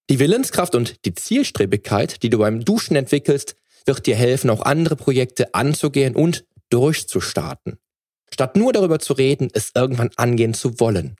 Die 0.09 0.19
Willenskraft 0.19 0.73
und 0.73 1.05
die 1.05 1.13
Zielstrebigkeit, 1.13 2.23
die 2.23 2.29
du 2.29 2.39
beim 2.39 2.65
Duschen 2.65 2.95
entwickelst, 2.95 3.55
wird 3.85 4.05
dir 4.05 4.15
helfen, 4.15 4.49
auch 4.49 4.61
andere 4.61 4.95
Projekte 4.95 5.53
anzugehen 5.53 6.15
und 6.15 6.45
durchzustarten. 6.69 7.77
Statt 8.33 8.57
nur 8.57 8.73
darüber 8.73 8.99
zu 8.99 9.13
reden, 9.13 9.49
es 9.53 9.71
irgendwann 9.75 10.09
angehen 10.15 10.53
zu 10.53 10.79
wollen. 10.79 11.15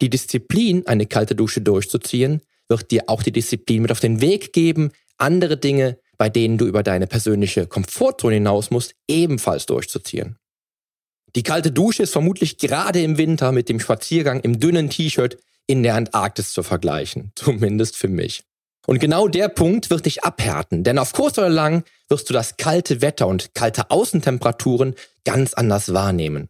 Die 0.00 0.10
Disziplin, 0.10 0.86
eine 0.86 1.06
kalte 1.06 1.34
Dusche 1.34 1.60
durchzuziehen, 1.60 2.42
wird 2.68 2.90
dir 2.90 3.04
auch 3.06 3.22
die 3.22 3.32
Disziplin 3.32 3.82
mit 3.82 3.92
auf 3.92 4.00
den 4.00 4.20
Weg 4.20 4.52
geben, 4.52 4.90
andere 5.16 5.56
Dinge, 5.56 5.98
bei 6.18 6.28
denen 6.28 6.58
du 6.58 6.66
über 6.66 6.82
deine 6.82 7.06
persönliche 7.06 7.66
Komfortzone 7.66 8.34
hinaus 8.34 8.70
musst, 8.70 8.94
ebenfalls 9.08 9.66
durchzuziehen. 9.66 10.36
Die 11.34 11.42
kalte 11.42 11.70
Dusche 11.70 12.02
ist 12.02 12.12
vermutlich 12.12 12.58
gerade 12.58 13.02
im 13.02 13.16
Winter 13.16 13.52
mit 13.52 13.68
dem 13.68 13.80
Spaziergang 13.80 14.40
im 14.40 14.58
dünnen 14.58 14.90
T-Shirt 14.90 15.38
in 15.66 15.82
der 15.82 15.94
Antarktis 15.94 16.52
zu 16.52 16.62
vergleichen. 16.62 17.32
Zumindest 17.36 17.96
für 17.96 18.08
mich. 18.08 18.42
Und 18.86 19.00
genau 19.00 19.28
der 19.28 19.48
Punkt 19.48 19.90
wird 19.90 20.06
dich 20.06 20.24
abhärten, 20.24 20.82
denn 20.82 20.98
auf 20.98 21.12
kurz 21.12 21.36
oder 21.36 21.50
lang 21.50 21.84
wirst 22.08 22.30
du 22.30 22.32
das 22.34 22.56
kalte 22.56 23.02
Wetter 23.02 23.26
und 23.26 23.54
kalte 23.54 23.90
Außentemperaturen 23.90 24.94
ganz 25.24 25.52
anders 25.52 25.92
wahrnehmen. 25.92 26.48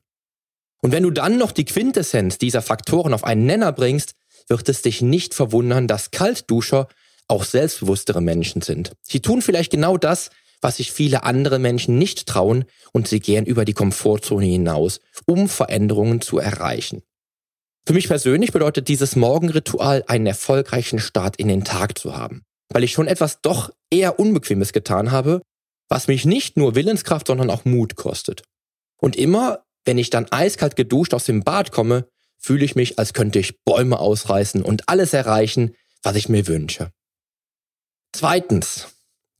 Und 0.81 0.93
wenn 0.93 1.03
du 1.03 1.11
dann 1.11 1.37
noch 1.37 1.51
die 1.51 1.65
Quintessenz 1.65 2.39
dieser 2.39 2.63
Faktoren 2.63 3.13
auf 3.13 3.25
einen 3.25 3.45
Nenner 3.45 3.73
bringst, 3.73 4.15
wird 4.47 4.69
es 4.69 4.83
dich 4.83 5.03
nicht 5.03 5.35
verwundern, 5.35 5.89
dass 5.89 6.13
Kaltduscher 6.13 6.87
auch 7.29 7.45
selbstbewusstere 7.45 8.21
Menschen 8.21 8.63
sind. 8.63 8.93
Sie 9.03 9.21
tun 9.21 9.43
vielleicht 9.43 9.71
genau 9.71 9.97
das, 9.97 10.31
was 10.61 10.79
sich 10.79 10.93
viele 10.93 11.23
andere 11.23 11.59
Menschen 11.59 11.99
nicht 11.99 12.27
trauen 12.27 12.65
und 12.93 13.07
sie 13.07 13.21
gehen 13.21 13.47
über 13.47 13.65
die 13.65 13.75
Komfortzone 13.75 14.47
hinaus, 14.47 15.01
um 15.27 15.49
Veränderungen 15.49 16.21
zu 16.21 16.39
erreichen. 16.39 17.03
Für 17.87 17.93
mich 17.93 18.09
persönlich 18.09 18.53
bedeutet 18.53 18.89
dieses 18.89 19.17
Morgenritual 19.17 20.05
einen 20.09 20.27
erfolgreichen 20.27 20.99
Start 20.99 21.37
in 21.37 21.49
den 21.49 21.65
Tag 21.65 21.97
zu 21.97 22.17
haben, 22.17 22.43
weil 22.71 22.85
ich 22.85 22.93
schon 22.93 23.07
etwas 23.07 23.41
doch 23.41 23.71
eher 23.91 24.19
Unbequemes 24.19 24.73
getan 24.73 25.11
habe, 25.11 25.43
was 25.89 26.09
mich 26.09 26.27
nicht 26.27 26.57
nur 26.57 26.75
Willenskraft, 26.75 27.29
sondern 27.29 27.51
auch 27.51 27.65
Mut 27.65 27.97
kostet. 27.97 28.43
Und 29.01 29.17
immer, 29.17 29.65
wenn 29.85 29.97
ich 29.97 30.11
dann 30.11 30.31
eiskalt 30.31 30.77
geduscht 30.77 31.15
aus 31.15 31.25
dem 31.25 31.45
Bad 31.45 31.73
komme, 31.73 32.07
fühle 32.37 32.65
ich 32.65 32.77
mich, 32.77 32.99
als 32.99 33.15
könnte 33.15 33.39
ich 33.39 33.63
Bäume 33.65 33.99
ausreißen 33.99 34.63
und 34.63 34.89
alles 34.89 35.13
erreichen, 35.13 35.75
was 36.03 36.17
ich 36.17 36.29
mir 36.29 36.47
wünsche. 36.47 36.93
Zweitens, 38.13 38.89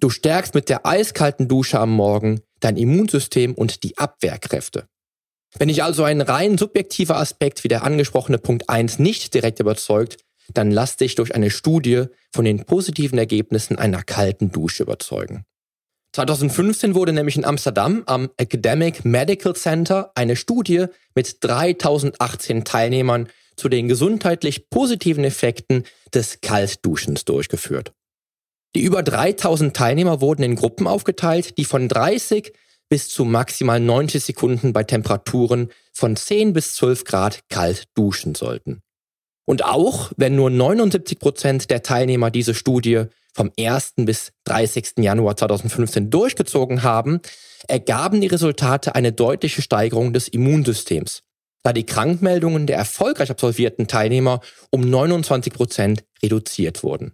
Du 0.01 0.11
stärkst 0.11 0.55
mit 0.55 0.69
der 0.69 0.87
eiskalten 0.87 1.49
Dusche 1.49 1.81
am 1.81 1.91
Morgen 1.91 2.41
dein 2.61 2.77
Immunsystem 2.77 3.55
und 3.55 3.83
die 3.83 3.99
Abwehrkräfte. 3.99 4.87
Wenn 5.59 5.69
dich 5.69 5.83
also 5.83 6.05
ein 6.05 6.21
rein 6.21 6.57
subjektiver 6.57 7.17
Aspekt 7.17 7.65
wie 7.65 7.69
der 7.69 7.83
angesprochene 7.83 8.39
Punkt 8.39 8.69
1 8.69 9.01
nicht 9.01 9.35
direkt 9.35 9.59
überzeugt, 9.59 10.19
dann 10.55 10.71
lass 10.71 10.97
dich 10.97 11.17
durch 11.17 11.35
eine 11.35 11.51
Studie 11.51 12.05
von 12.33 12.45
den 12.45 12.65
positiven 12.65 13.19
Ergebnissen 13.19 13.77
einer 13.77 14.03
kalten 14.05 14.53
Dusche 14.53 14.85
überzeugen. 14.85 15.45
2015 16.13 16.95
wurde 16.95 17.13
nämlich 17.13 17.37
in 17.37 17.45
Amsterdam 17.45 18.05
am 18.07 18.31
Academic 18.37 19.05
Medical 19.05 19.55
Center 19.57 20.13
eine 20.15 20.37
Studie 20.37 20.87
mit 21.15 21.39
3018 21.41 22.65
Teilnehmern 22.65 23.29
zu 23.57 23.69
den 23.69 23.89
gesundheitlich 23.89 24.71
positiven 24.71 25.25
Effekten 25.25 25.85
des 26.15 26.41
Kaltduschens 26.41 27.25
durchgeführt. 27.25 27.93
Die 28.75 28.83
über 28.83 29.03
3000 29.03 29.75
Teilnehmer 29.75 30.21
wurden 30.21 30.43
in 30.43 30.57
Gruppen 30.57 30.87
aufgeteilt, 30.87 31.59
die 31.59 31.65
von 31.65 31.89
30 31.89 32.53
bis 32.89 33.09
zu 33.09 33.25
maximal 33.25 33.81
90 33.81 34.23
Sekunden 34.23 34.73
bei 34.73 34.85
Temperaturen 34.85 35.71
von 35.93 36.17
10 36.17 36.53
bis 36.53 36.75
12 36.75 37.05
Grad 37.05 37.49
kalt 37.49 37.85
duschen 37.95 38.35
sollten. 38.35 38.83
Und 39.47 39.65
auch 39.65 40.13
wenn 40.17 40.37
nur 40.37 40.51
79 40.51 41.19
Prozent 41.19 41.71
der 41.71 41.83
Teilnehmer 41.83 42.31
diese 42.31 42.55
Studie 42.55 43.05
vom 43.35 43.51
1. 43.59 43.95
bis 43.97 44.33
30. 44.45 44.99
Januar 44.99 45.37
2015 45.37 46.11
durchgezogen 46.11 46.83
haben, 46.83 47.21
ergaben 47.67 48.21
die 48.21 48.27
Resultate 48.27 48.95
eine 48.95 49.13
deutliche 49.13 49.63
Steigerung 49.63 50.13
des 50.13 50.29
Immunsystems, 50.29 51.23
da 51.63 51.73
die 51.73 51.87
Krankmeldungen 51.87 52.67
der 52.67 52.77
erfolgreich 52.77 53.31
absolvierten 53.31 53.87
Teilnehmer 53.87 54.41
um 54.71 54.83
29 54.83 55.53
Prozent 55.53 56.05
reduziert 56.23 56.83
wurden. 56.83 57.13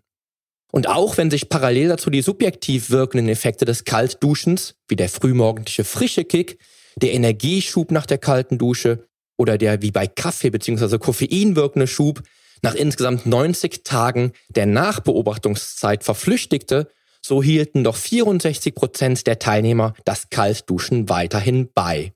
Und 0.75 0.89
auch 0.89 1.19
wenn 1.19 1.31
sich 1.31 1.49
parallel 1.49 1.87
dazu 1.87 2.11
die 2.11 2.21
subjektiv 2.21 2.91
wirkenden 2.91 3.29
Effekte 3.29 3.65
des 3.65 3.85
Kaltduschens, 3.85 4.75
wie 4.89 4.97
der 4.97 5.09
frühmorgendliche 5.09 5.85
frische 5.85 6.25
Kick, 6.25 6.59
der 6.97 7.13
Energieschub 7.13 7.93
nach 7.93 8.07
der 8.07 8.19
kalten 8.19 8.59
Dusche 8.59 9.07
oder 9.37 9.57
der 9.57 9.83
wie 9.83 9.93
bei 9.93 10.09
Kaffee 10.09 10.51
bzw. 10.51 10.99
Koffein 10.99 11.55
wirkende 11.55 11.87
Schub 11.87 12.23
nach 12.61 12.75
insgesamt 12.75 13.25
90 13.25 13.85
Tagen 13.85 14.33
der 14.49 14.67
Nachbeobachtungszeit 14.67 16.03
verflüchtigte, 16.03 16.89
so 17.23 17.41
hielten 17.41 17.85
doch 17.85 17.95
64 17.95 18.75
Prozent 18.75 19.29
der 19.29 19.39
Teilnehmer 19.39 19.95
das 20.05 20.29
Kaltduschen 20.29 21.09
weiterhin 21.09 21.69
bei. 21.73 22.15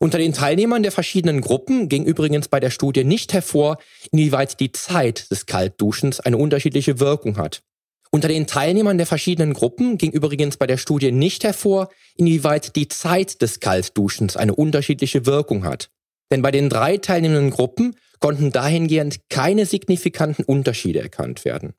Unter 0.00 0.16
den 0.16 0.32
Teilnehmern 0.32 0.82
der 0.82 0.90
verschiedenen 0.90 1.42
Gruppen 1.42 1.90
ging 1.90 2.06
übrigens 2.06 2.48
bei 2.48 2.60
der 2.60 2.70
Studie 2.70 3.04
nicht 3.04 3.34
hervor, 3.34 3.76
inwieweit 4.10 4.58
die 4.58 4.72
Zeit 4.72 5.30
des 5.30 5.44
Kaltduschens 5.44 6.18
eine 6.18 6.38
unterschiedliche 6.38 6.98
Wirkung 6.98 7.36
hat. 7.36 7.62
Unter 8.14 8.28
den 8.28 8.46
Teilnehmern 8.46 8.96
der 8.96 9.08
verschiedenen 9.08 9.54
Gruppen 9.54 9.98
ging 9.98 10.12
übrigens 10.12 10.56
bei 10.56 10.68
der 10.68 10.76
Studie 10.76 11.10
nicht 11.10 11.42
hervor, 11.42 11.88
inwieweit 12.14 12.76
die 12.76 12.86
Zeit 12.86 13.42
des 13.42 13.58
Kaltduschens 13.58 14.36
eine 14.36 14.54
unterschiedliche 14.54 15.26
Wirkung 15.26 15.64
hat. 15.64 15.90
Denn 16.30 16.40
bei 16.40 16.52
den 16.52 16.68
drei 16.68 16.96
teilnehmenden 16.96 17.50
Gruppen 17.50 17.96
konnten 18.20 18.52
dahingehend 18.52 19.18
keine 19.30 19.66
signifikanten 19.66 20.44
Unterschiede 20.44 21.00
erkannt 21.00 21.44
werden. 21.44 21.72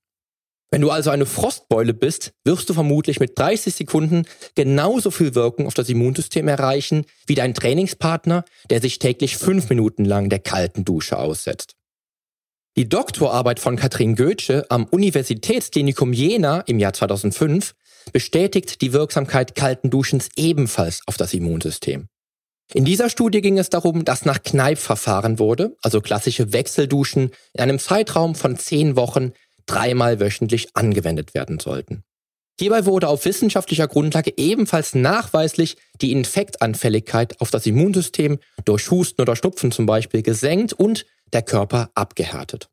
Wenn 0.70 0.82
du 0.82 0.92
also 0.92 1.10
eine 1.10 1.26
Frostbeule 1.26 1.94
bist, 1.94 2.34
wirst 2.44 2.70
du 2.70 2.74
vermutlich 2.74 3.22
mit 3.22 3.40
30 3.40 3.74
Sekunden 3.74 4.26
genauso 4.56 5.12
viel 5.12 5.36
Wirkung 5.36 5.68
auf 5.68 5.74
das 5.74 5.88
Immunsystem 5.88 6.50
erreichen 6.50 7.06
wie 7.28 7.36
dein 7.36 7.54
Trainingspartner, 7.54 8.44
der 8.70 8.82
sich 8.82 9.00
täglich 9.00 9.38
fünf 9.38 9.70
Minuten 9.70 10.04
lang 10.04 10.28
der 10.30 10.40
kalten 10.40 10.84
Dusche 10.84 11.18
aussetzt. 11.18 11.78
Die 12.78 12.90
Doktorarbeit 12.90 13.62
von 13.62 13.78
Katrin 13.78 14.18
Goetsche 14.18 14.66
am 14.68 14.84
Universitätsklinikum 14.84 16.12
Jena 16.12 16.60
im 16.68 16.78
Jahr 16.78 16.92
2005 16.92 17.74
bestätigt 18.12 18.82
die 18.82 18.92
Wirksamkeit 18.92 19.56
kalten 19.56 19.90
Duschens 19.90 20.28
ebenfalls 20.36 21.00
auf 21.06 21.16
das 21.16 21.34
Immunsystem. 21.34 22.10
In 22.74 22.84
dieser 22.84 23.10
Studie 23.10 23.40
ging 23.40 23.58
es 23.58 23.70
darum, 23.70 24.04
dass 24.04 24.26
nach 24.26 24.44
Kneipp 24.44 24.78
verfahren 24.78 25.40
wurde, 25.40 25.78
also 25.84 26.02
klassische 26.02 26.52
Wechselduschen, 26.52 27.32
in 27.54 27.62
einem 27.62 27.80
Zeitraum 27.80 28.36
von 28.36 28.58
zehn 28.58 28.98
Wochen 28.98 29.32
dreimal 29.68 30.20
wöchentlich 30.20 30.68
angewendet 30.74 31.34
werden 31.34 31.60
sollten. 31.60 32.04
Hierbei 32.60 32.86
wurde 32.86 33.08
auf 33.08 33.24
wissenschaftlicher 33.24 33.88
Grundlage 33.88 34.34
ebenfalls 34.36 34.96
nachweislich 34.96 35.78
die 36.02 36.12
Infektanfälligkeit 36.12 37.40
auf 37.40 37.52
das 37.52 37.66
Immunsystem 37.66 38.40
durch 38.66 38.92
Husten 38.92 39.22
oder 39.22 39.38
Schnupfen 39.38 39.72
zum 39.72 39.86
Beispiel 39.86 40.24
gesenkt 40.24 40.74
und 40.74 41.06
der 41.34 41.42
Körper 41.42 41.90
abgehärtet. 41.96 42.70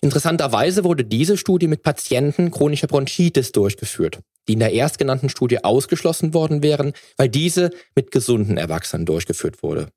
Interessanterweise 0.00 0.84
wurde 0.84 1.04
diese 1.04 1.36
Studie 1.38 1.66
mit 1.66 1.82
Patienten 1.82 2.50
chronischer 2.50 2.86
Bronchitis 2.86 3.52
durchgeführt, 3.52 4.20
die 4.48 4.52
in 4.52 4.58
der 4.58 4.72
erstgenannten 4.72 5.30
Studie 5.30 5.64
ausgeschlossen 5.64 6.34
worden 6.34 6.62
wären, 6.62 6.92
weil 7.16 7.28
diese 7.28 7.70
mit 7.94 8.10
gesunden 8.10 8.58
Erwachsenen 8.58 9.06
durchgeführt 9.06 9.62
wurde. 9.62 9.88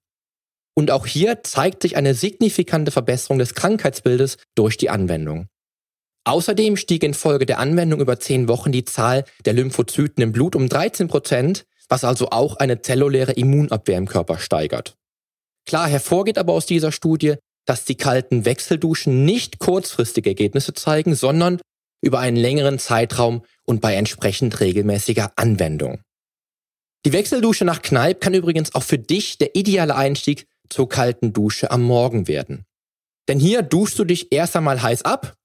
Und 0.76 0.92
auch 0.92 1.08
hier 1.08 1.44
zeigt 1.44 1.82
sich 1.82 1.98
eine 1.98 2.14
signifikante 2.14 2.92
Verbesserung 2.92 3.40
des 3.40 3.56
Krankheitsbildes 3.56 4.38
durch 4.56 4.78
die 4.78 4.90
Anwendung. 4.90 5.48
Außerdem 6.24 6.78
stieg 6.78 7.04
infolge 7.04 7.46
der 7.46 7.58
Anwendung 7.60 8.00
über 8.00 8.20
zehn 8.20 8.48
Wochen 8.48 8.72
die 8.72 8.86
Zahl 8.86 9.24
der 9.46 9.54
Lymphozyten 9.54 10.22
im 10.22 10.32
Blut 10.32 10.56
um 10.56 10.70
13 10.70 11.08
Prozent, 11.08 11.66
was 11.90 12.04
also 12.04 12.30
auch 12.30 12.58
eine 12.58 12.82
zelluläre 12.82 13.32
Immunabwehr 13.32 13.98
im 13.98 14.08
Körper 14.08 14.38
steigert. 14.38 14.98
Klar 15.66 15.88
hervorgeht 15.88 16.38
aber 16.38 16.54
aus 16.54 16.66
dieser 16.66 16.92
Studie, 16.92 17.36
dass 17.68 17.86
die 17.86 17.96
kalten 17.96 18.46
Wechselduschen 18.46 19.26
nicht 19.26 19.60
kurzfristige 19.60 20.32
Ergebnisse 20.32 20.74
zeigen, 20.74 21.14
sondern 21.14 21.62
über 22.02 22.20
einen 22.20 22.38
längeren 22.38 22.80
Zeitraum 22.80 23.44
und 23.66 23.82
bei 23.82 23.94
entsprechend 23.94 24.60
regelmäßiger 24.60 25.34
Anwendung. 25.36 26.02
Die 27.06 27.14
Wechseldusche 27.14 27.66
nach 27.66 27.84
Kneipp 27.84 28.22
kann 28.22 28.34
übrigens 28.34 28.74
auch 28.74 28.84
für 28.84 28.98
dich 28.98 29.38
der 29.38 29.56
ideale 29.56 29.96
Einstieg 29.96 30.48
zur 30.70 30.90
kalten 30.90 31.34
Dusche 31.34 31.70
am 31.70 31.84
Morgen 31.84 32.28
werden. 32.28 32.66
Denn 33.28 33.40
hier 33.40 33.62
duschst 33.62 34.00
du 34.00 34.06
dich 34.06 34.32
erst 34.32 34.56
einmal 34.56 34.82
heiß 34.82 35.04
ab, 35.04 35.38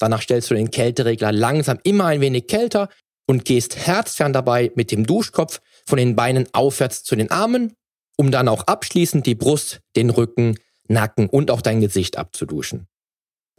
Danach 0.00 0.22
stellst 0.22 0.50
du 0.50 0.54
den 0.54 0.70
Kälteregler 0.70 1.30
langsam 1.30 1.78
immer 1.84 2.06
ein 2.06 2.22
wenig 2.22 2.46
kälter 2.46 2.88
und 3.28 3.44
gehst 3.44 3.76
herzfern 3.76 4.32
dabei 4.32 4.72
mit 4.74 4.90
dem 4.90 5.06
Duschkopf 5.06 5.60
von 5.86 5.98
den 5.98 6.16
Beinen 6.16 6.48
aufwärts 6.52 7.04
zu 7.04 7.14
den 7.16 7.30
Armen, 7.30 7.74
um 8.16 8.30
dann 8.30 8.48
auch 8.48 8.62
abschließend 8.62 9.26
die 9.26 9.34
Brust, 9.34 9.80
den 9.96 10.08
Rücken, 10.08 10.56
Nacken 10.90 11.28
und 11.28 11.50
auch 11.50 11.62
dein 11.62 11.80
Gesicht 11.80 12.18
abzuduschen. 12.18 12.86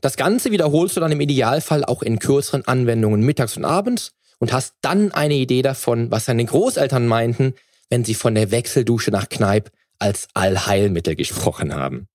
Das 0.01 0.17
Ganze 0.17 0.51
wiederholst 0.51 0.97
du 0.97 0.99
dann 0.99 1.11
im 1.11 1.21
Idealfall 1.21 1.85
auch 1.85 2.01
in 2.01 2.19
kürzeren 2.19 2.67
Anwendungen 2.67 3.21
mittags 3.21 3.55
und 3.57 3.65
abends 3.65 4.13
und 4.39 4.51
hast 4.51 4.75
dann 4.81 5.11
eine 5.11 5.35
Idee 5.35 5.61
davon, 5.61 6.09
was 6.11 6.25
deine 6.25 6.43
Großeltern 6.43 7.07
meinten, 7.07 7.53
wenn 7.89 8.03
sie 8.03 8.15
von 8.15 8.33
der 8.33 8.51
Wechseldusche 8.51 9.11
nach 9.11 9.29
Kneipp 9.29 9.71
als 9.99 10.27
Allheilmittel 10.33 11.15
gesprochen 11.15 11.75
haben. 11.75 12.07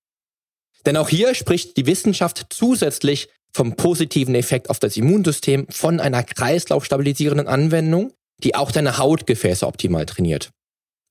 Denn 0.85 0.97
auch 0.97 1.09
hier 1.09 1.33
spricht 1.35 1.77
die 1.77 1.85
Wissenschaft 1.85 2.47
zusätzlich 2.49 3.29
vom 3.53 3.75
positiven 3.75 4.35
Effekt 4.35 4.69
auf 4.69 4.79
das 4.79 4.97
Immunsystem 4.97 5.67
von 5.69 5.99
einer 5.99 6.23
kreislaufstabilisierenden 6.23 7.47
Anwendung, 7.47 8.13
die 8.43 8.55
auch 8.55 8.71
deine 8.71 8.97
Hautgefäße 8.97 9.65
optimal 9.65 10.05
trainiert. 10.05 10.51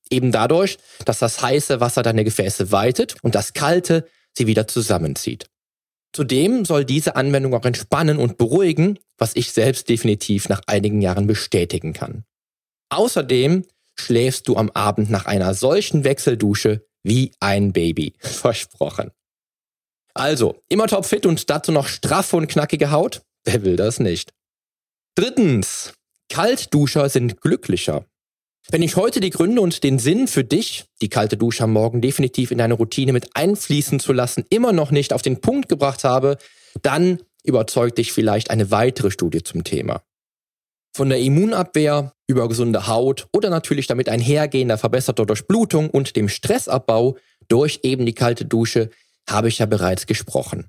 Eben 0.09 0.31
dadurch, 0.31 0.77
dass 1.05 1.19
das 1.19 1.41
heiße 1.41 1.79
Wasser 1.79 2.03
deine 2.03 2.23
Gefäße 2.23 2.71
weitet 2.71 3.15
und 3.23 3.35
das 3.35 3.53
kalte 3.53 4.07
sie 4.35 4.47
wieder 4.47 4.67
zusammenzieht. 4.67 5.49
Zudem 6.13 6.65
soll 6.65 6.85
diese 6.85 7.15
Anwendung 7.15 7.53
auch 7.53 7.65
entspannen 7.65 8.17
und 8.17 8.37
beruhigen, 8.37 8.97
was 9.17 9.35
ich 9.35 9.51
selbst 9.51 9.89
definitiv 9.89 10.49
nach 10.49 10.61
einigen 10.67 11.01
Jahren 11.01 11.27
bestätigen 11.27 11.93
kann. 11.93 12.23
Außerdem 12.89 13.65
schläfst 13.95 14.47
du 14.47 14.55
am 14.55 14.69
Abend 14.71 15.09
nach 15.09 15.25
einer 15.25 15.53
solchen 15.53 16.03
Wechseldusche 16.03 16.85
wie 17.03 17.31
ein 17.39 17.73
Baby. 17.73 18.13
Versprochen. 18.19 19.11
Also, 20.13 20.63
immer 20.69 20.87
topfit 20.87 21.25
und 21.25 21.49
dazu 21.49 21.71
noch 21.71 21.87
straffe 21.87 22.37
und 22.37 22.47
knackige 22.47 22.89
Haut? 22.89 23.21
Wer 23.43 23.63
will 23.63 23.75
das 23.75 23.99
nicht? 23.99 24.33
Drittens, 25.15 25.93
Kaltduscher 26.29 27.09
sind 27.09 27.41
glücklicher. 27.41 28.05
Wenn 28.69 28.81
ich 28.81 28.97
heute 28.97 29.21
die 29.21 29.29
Gründe 29.29 29.61
und 29.61 29.83
den 29.85 29.97
Sinn 29.97 30.27
für 30.27 30.43
dich, 30.43 30.85
die 31.01 31.07
kalte 31.07 31.37
Dusche 31.37 31.63
am 31.63 31.71
Morgen 31.71 32.01
definitiv 32.01 32.51
in 32.51 32.57
deine 32.57 32.73
Routine 32.73 33.13
mit 33.13 33.29
einfließen 33.33 34.01
zu 34.01 34.11
lassen, 34.11 34.43
immer 34.49 34.73
noch 34.73 34.91
nicht 34.91 35.13
auf 35.13 35.21
den 35.21 35.39
Punkt 35.39 35.69
gebracht 35.69 36.03
habe, 36.03 36.37
dann 36.81 37.19
überzeugt 37.43 37.97
dich 37.97 38.11
vielleicht 38.11 38.49
eine 38.49 38.69
weitere 38.69 39.09
Studie 39.09 39.41
zum 39.41 39.63
Thema. 39.63 40.01
Von 40.93 41.07
der 41.07 41.19
Immunabwehr 41.19 42.11
über 42.27 42.49
gesunde 42.49 42.87
Haut 42.87 43.27
oder 43.31 43.49
natürlich 43.49 43.87
damit 43.87 44.09
einhergehender 44.09 44.77
verbesserter 44.77 45.25
Durchblutung 45.25 45.89
und 45.89 46.17
dem 46.17 46.27
Stressabbau 46.27 47.17
durch 47.47 47.79
eben 47.83 48.05
die 48.05 48.15
kalte 48.15 48.43
Dusche 48.43 48.89
habe 49.29 49.47
ich 49.47 49.59
ja 49.59 49.65
bereits 49.65 50.07
gesprochen. 50.07 50.67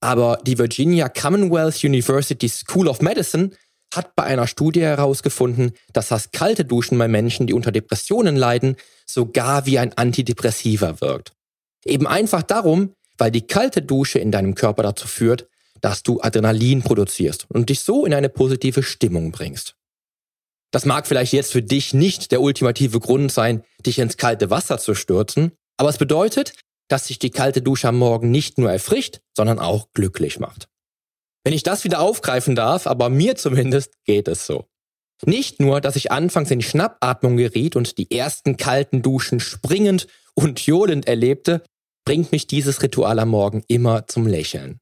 Aber 0.00 0.40
die 0.44 0.58
Virginia 0.58 1.08
Commonwealth 1.08 1.84
University 1.84 2.48
School 2.48 2.88
of 2.88 3.00
Medicine 3.02 3.50
hat 3.94 4.14
bei 4.14 4.24
einer 4.24 4.46
Studie 4.46 4.82
herausgefunden, 4.82 5.72
dass 5.92 6.08
das 6.08 6.30
kalte 6.30 6.64
Duschen 6.64 6.98
bei 6.98 7.08
Menschen, 7.08 7.46
die 7.46 7.54
unter 7.54 7.72
Depressionen 7.72 8.36
leiden, 8.36 8.76
sogar 9.06 9.66
wie 9.66 9.78
ein 9.78 9.96
Antidepressiva 9.96 11.00
wirkt. 11.00 11.32
Eben 11.84 12.06
einfach 12.06 12.42
darum, 12.42 12.94
weil 13.18 13.30
die 13.30 13.46
kalte 13.46 13.82
Dusche 13.82 14.18
in 14.18 14.32
deinem 14.32 14.54
Körper 14.54 14.82
dazu 14.82 15.08
führt, 15.08 15.48
dass 15.80 16.02
du 16.02 16.20
Adrenalin 16.20 16.82
produzierst 16.82 17.46
und 17.48 17.68
dich 17.68 17.80
so 17.80 18.04
in 18.04 18.14
eine 18.14 18.28
positive 18.28 18.82
Stimmung 18.82 19.30
bringst. 19.30 19.76
Das 20.72 20.84
mag 20.84 21.06
vielleicht 21.06 21.32
jetzt 21.32 21.52
für 21.52 21.62
dich 21.62 21.94
nicht 21.94 22.32
der 22.32 22.40
ultimative 22.40 23.00
Grund 23.00 23.30
sein, 23.30 23.62
dich 23.84 23.98
ins 23.98 24.16
kalte 24.16 24.50
Wasser 24.50 24.78
zu 24.78 24.94
stürzen, 24.94 25.52
aber 25.76 25.88
es 25.88 25.98
bedeutet, 25.98 26.52
dass 26.88 27.06
sich 27.06 27.18
die 27.18 27.30
kalte 27.30 27.62
Dusche 27.62 27.88
am 27.88 27.98
Morgen 27.98 28.30
nicht 28.30 28.58
nur 28.58 28.70
erfrischt, 28.70 29.20
sondern 29.36 29.58
auch 29.58 29.88
glücklich 29.92 30.38
macht. 30.38 30.68
Wenn 31.46 31.52
ich 31.52 31.62
das 31.62 31.84
wieder 31.84 32.00
aufgreifen 32.00 32.56
darf, 32.56 32.88
aber 32.88 33.08
mir 33.08 33.36
zumindest 33.36 33.92
geht 34.04 34.26
es 34.26 34.48
so. 34.48 34.66
Nicht 35.24 35.60
nur, 35.60 35.80
dass 35.80 35.94
ich 35.94 36.10
anfangs 36.10 36.50
in 36.50 36.60
Schnappatmung 36.60 37.36
geriet 37.36 37.76
und 37.76 37.98
die 37.98 38.10
ersten 38.10 38.56
kalten 38.56 39.00
Duschen 39.00 39.38
springend 39.38 40.08
und 40.34 40.58
johlend 40.66 41.06
erlebte, 41.06 41.62
bringt 42.04 42.32
mich 42.32 42.48
dieses 42.48 42.82
Ritual 42.82 43.20
am 43.20 43.28
Morgen 43.28 43.62
immer 43.68 44.08
zum 44.08 44.26
Lächeln. 44.26 44.80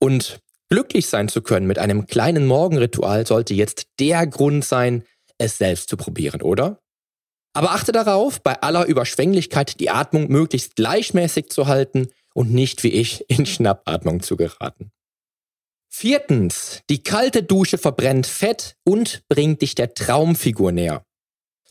Und 0.00 0.40
glücklich 0.70 1.08
sein 1.08 1.28
zu 1.28 1.42
können 1.42 1.66
mit 1.66 1.78
einem 1.78 2.06
kleinen 2.06 2.46
Morgenritual 2.46 3.26
sollte 3.26 3.52
jetzt 3.52 3.88
der 4.00 4.26
Grund 4.26 4.64
sein, 4.64 5.04
es 5.36 5.58
selbst 5.58 5.90
zu 5.90 5.98
probieren, 5.98 6.40
oder? 6.40 6.80
Aber 7.52 7.72
achte 7.72 7.92
darauf, 7.92 8.40
bei 8.40 8.62
aller 8.62 8.86
Überschwänglichkeit 8.86 9.78
die 9.78 9.90
Atmung 9.90 10.28
möglichst 10.28 10.74
gleichmäßig 10.74 11.50
zu 11.50 11.66
halten 11.66 12.08
und 12.32 12.50
nicht 12.50 12.82
wie 12.82 12.92
ich 12.92 13.28
in 13.28 13.44
Schnappatmung 13.44 14.22
zu 14.22 14.38
geraten. 14.38 14.90
Viertens, 16.00 16.82
die 16.90 17.02
kalte 17.02 17.42
Dusche 17.42 17.76
verbrennt 17.76 18.28
Fett 18.28 18.76
und 18.84 19.24
bringt 19.28 19.62
dich 19.62 19.74
der 19.74 19.94
Traumfigur 19.94 20.70
näher. 20.70 21.02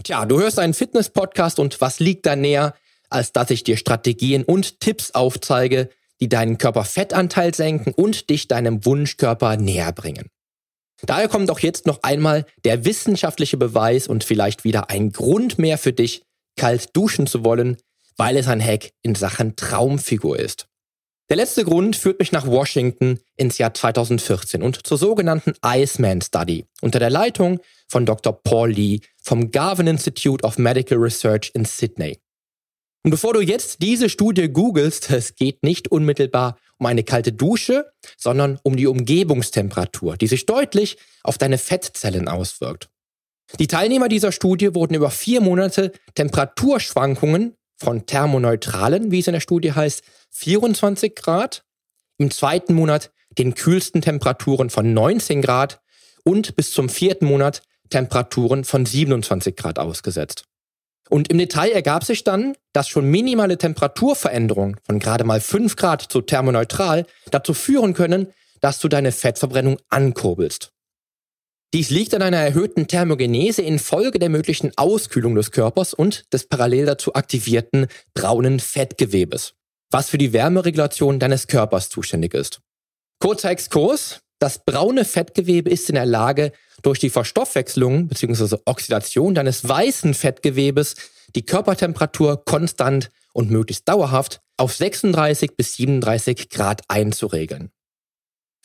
Tja, 0.03 0.25
du 0.25 0.37
hörst 0.37 0.59
einen 0.59 0.73
Fitness-Podcast 0.73 1.59
und 1.59 1.79
was 1.79 2.01
liegt 2.01 2.25
da 2.25 2.35
näher, 2.35 2.75
als 3.09 3.31
dass 3.31 3.51
ich 3.51 3.63
dir 3.63 3.77
Strategien 3.77 4.43
und 4.43 4.81
Tipps 4.81 5.11
aufzeige, 5.11 5.87
die 6.19 6.27
deinen 6.27 6.57
Körperfettanteil 6.57 7.55
senken 7.55 7.93
und 7.93 8.29
dich 8.29 8.49
deinem 8.49 8.83
Wunschkörper 8.83 9.55
näher 9.55 9.93
bringen. 9.93 10.27
Daher 11.03 11.29
kommt 11.29 11.49
auch 11.49 11.59
jetzt 11.59 11.85
noch 11.85 12.03
einmal 12.03 12.45
der 12.65 12.83
wissenschaftliche 12.83 13.55
Beweis 13.55 14.09
und 14.09 14.25
vielleicht 14.25 14.65
wieder 14.65 14.89
ein 14.89 15.13
Grund 15.13 15.57
mehr 15.57 15.77
für 15.77 15.93
dich, 15.93 16.23
kalt 16.57 16.93
duschen 16.97 17.27
zu 17.27 17.45
wollen, 17.45 17.77
weil 18.17 18.35
es 18.35 18.49
ein 18.49 18.61
Hack 18.61 18.91
in 19.03 19.15
Sachen 19.15 19.55
Traumfigur 19.55 20.37
ist. 20.37 20.67
Der 21.29 21.35
letzte 21.35 21.65
Grund 21.65 21.97
führt 21.97 22.19
mich 22.19 22.31
nach 22.31 22.47
Washington 22.47 23.19
ins 23.35 23.57
Jahr 23.57 23.73
2014 23.73 24.63
und 24.63 24.87
zur 24.87 24.97
sogenannten 24.97 25.55
Iceman 25.65 26.21
Study 26.21 26.65
unter 26.79 26.99
der 26.99 27.09
Leitung 27.09 27.59
von 27.89 28.05
Dr. 28.05 28.31
Paul 28.31 28.71
Lee 28.71 29.01
vom 29.21 29.51
Garvin 29.51 29.87
Institute 29.87 30.45
of 30.45 30.57
Medical 30.57 30.97
Research 30.97 31.51
in 31.53 31.65
Sydney. 31.65 32.19
Und 33.03 33.11
bevor 33.11 33.33
du 33.33 33.41
jetzt 33.41 33.81
diese 33.81 34.07
Studie 34.07 34.47
googelst, 34.47 35.09
es 35.11 35.35
geht 35.35 35.63
nicht 35.63 35.89
unmittelbar 35.89 36.57
um 36.77 36.85
eine 36.85 37.03
kalte 37.03 37.33
Dusche, 37.33 37.91
sondern 38.15 38.57
um 38.63 38.77
die 38.77 38.87
Umgebungstemperatur, 38.87 40.15
die 40.15 40.27
sich 40.27 40.45
deutlich 40.45 40.97
auf 41.23 41.37
deine 41.37 41.57
Fettzellen 41.57 42.29
auswirkt. 42.29 42.89
Die 43.59 43.67
Teilnehmer 43.67 44.07
dieser 44.07 44.31
Studie 44.31 44.75
wurden 44.75 44.93
über 44.93 45.09
vier 45.09 45.41
Monate 45.41 45.91
Temperaturschwankungen 46.15 47.56
von 47.77 48.05
thermoneutralen, 48.05 49.11
wie 49.11 49.19
es 49.19 49.27
in 49.27 49.33
der 49.33 49.39
Studie 49.39 49.73
heißt, 49.73 50.03
24 50.31 51.15
Grad, 51.15 51.63
im 52.17 52.31
zweiten 52.31 52.73
Monat 52.73 53.11
den 53.37 53.53
kühlsten 53.53 54.01
Temperaturen 54.01 54.69
von 54.69 54.93
19 54.93 55.41
Grad 55.41 55.81
und 56.23 56.55
bis 56.55 56.71
zum 56.71 56.89
vierten 56.89 57.25
Monat 57.25 57.61
Temperaturen 57.89 58.63
von 58.63 58.85
27 58.85 59.55
Grad 59.55 59.79
ausgesetzt. 59.79 60.45
Und 61.09 61.29
im 61.29 61.37
Detail 61.37 61.71
ergab 61.71 62.03
sich 62.03 62.23
dann, 62.23 62.55
dass 62.73 62.89
schon 62.89 63.05
minimale 63.05 63.57
Temperaturveränderungen 63.57 64.77
von 64.83 64.99
gerade 64.99 65.23
mal 65.23 65.39
5 65.39 65.75
Grad 65.75 66.01
zu 66.01 66.21
thermoneutral 66.21 67.05
dazu 67.31 67.53
führen 67.53 67.93
können, 67.93 68.33
dass 68.59 68.79
du 68.79 68.87
deine 68.87 69.11
Fettverbrennung 69.11 69.77
ankurbelst. 69.89 70.73
Dies 71.73 71.89
liegt 71.89 72.13
an 72.13 72.21
einer 72.21 72.37
erhöhten 72.37 72.87
Thermogenese 72.87 73.61
infolge 73.61 74.19
der 74.19 74.29
möglichen 74.29 74.71
Auskühlung 74.77 75.35
des 75.35 75.51
Körpers 75.51 75.93
und 75.93 76.31
des 76.31 76.47
parallel 76.47 76.85
dazu 76.85 77.13
aktivierten 77.13 77.87
braunen 78.13 78.61
Fettgewebes, 78.61 79.53
was 79.91 80.09
für 80.09 80.17
die 80.17 80.31
Wärmeregulation 80.31 81.19
deines 81.19 81.47
Körpers 81.47 81.89
zuständig 81.89 82.33
ist. 82.33 82.61
Kurzer 83.19 83.51
Exkurs. 83.51 84.21
Das 84.39 84.63
braune 84.63 85.03
Fettgewebe 85.03 85.69
ist 85.69 85.89
in 85.89 85.95
der 85.95 86.05
Lage, 86.05 86.51
durch 86.83 86.99
die 86.99 87.09
Verstoffwechslung 87.09 88.07
bzw. 88.07 88.57
Oxidation 88.65 89.33
deines 89.33 89.67
weißen 89.67 90.13
Fettgewebes 90.13 90.95
die 91.35 91.43
Körpertemperatur 91.43 92.45
konstant 92.45 93.09
und 93.33 93.49
möglichst 93.49 93.89
dauerhaft 93.89 94.41
auf 94.57 94.73
36 94.73 95.57
bis 95.57 95.75
37 95.75 96.49
Grad 96.49 96.83
einzuregeln. 96.87 97.71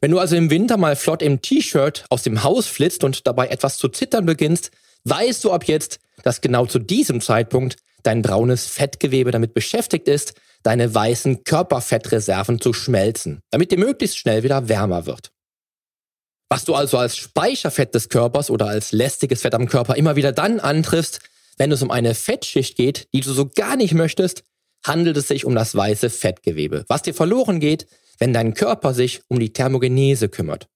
Wenn 0.02 0.10
du 0.10 0.18
also 0.18 0.34
im 0.34 0.50
Winter 0.50 0.76
mal 0.78 0.96
flott 0.96 1.22
im 1.22 1.42
T-Shirt 1.42 2.06
aus 2.10 2.24
dem 2.24 2.42
Haus 2.42 2.66
flitzt 2.66 3.04
und 3.04 3.24
dabei 3.28 3.46
etwas 3.46 3.78
zu 3.78 3.88
zittern 3.88 4.26
beginnst, 4.26 4.72
weißt 5.04 5.44
du 5.44 5.52
ab 5.52 5.64
jetzt, 5.68 6.00
dass 6.24 6.40
genau 6.40 6.66
zu 6.66 6.80
diesem 6.80 7.20
Zeitpunkt 7.20 7.76
dein 8.02 8.20
braunes 8.20 8.66
Fettgewebe 8.66 9.30
damit 9.30 9.54
beschäftigt 9.54 10.08
ist, 10.08 10.34
deine 10.64 10.92
weißen 10.92 11.44
Körperfettreserven 11.44 12.60
zu 12.60 12.72
schmelzen, 12.72 13.42
damit 13.50 13.70
dir 13.70 13.78
möglichst 13.78 14.18
schnell 14.18 14.42
wieder 14.42 14.68
wärmer 14.68 15.06
wird. 15.06 15.30
Was 16.48 16.64
du 16.64 16.74
also 16.74 16.98
als 16.98 17.16
Speicherfett 17.16 17.94
des 17.94 18.08
Körpers 18.08 18.50
oder 18.50 18.66
als 18.66 18.90
lästiges 18.90 19.42
Fett 19.42 19.54
am 19.54 19.68
Körper 19.68 19.94
immer 19.94 20.16
wieder 20.16 20.32
dann 20.32 20.58
antriffst, 20.58 21.20
wenn 21.58 21.70
es 21.70 21.80
um 21.80 21.92
eine 21.92 22.16
Fettschicht 22.16 22.76
geht, 22.76 23.06
die 23.14 23.20
du 23.20 23.32
so 23.32 23.48
gar 23.48 23.76
nicht 23.76 23.94
möchtest, 23.94 24.42
handelt 24.84 25.16
es 25.16 25.28
sich 25.28 25.44
um 25.44 25.54
das 25.54 25.76
weiße 25.76 26.10
Fettgewebe, 26.10 26.84
was 26.88 27.02
dir 27.02 27.14
verloren 27.14 27.60
geht, 27.60 27.86
wenn 28.18 28.32
dein 28.32 28.54
Körper 28.54 28.94
sich 28.94 29.22
um 29.28 29.38
die 29.38 29.52
Thermogenese 29.52 30.28
kümmert. 30.28 30.68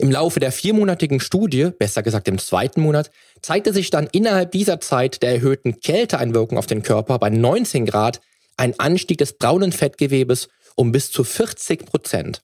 Im 0.00 0.12
Laufe 0.12 0.38
der 0.38 0.52
viermonatigen 0.52 1.18
Studie, 1.18 1.70
besser 1.76 2.04
gesagt 2.04 2.28
im 2.28 2.38
zweiten 2.38 2.80
Monat, 2.80 3.10
zeigte 3.42 3.72
sich 3.72 3.90
dann 3.90 4.06
innerhalb 4.12 4.52
dieser 4.52 4.80
Zeit 4.80 5.22
der 5.22 5.32
erhöhten 5.32 5.80
Kälteeinwirkung 5.80 6.56
auf 6.56 6.66
den 6.66 6.82
Körper 6.82 7.18
bei 7.18 7.30
19 7.30 7.84
Grad 7.84 8.20
ein 8.56 8.78
Anstieg 8.78 9.18
des 9.18 9.32
braunen 9.32 9.72
Fettgewebes 9.72 10.48
um 10.76 10.92
bis 10.92 11.10
zu 11.10 11.24
40 11.24 11.86
Prozent. 11.86 12.42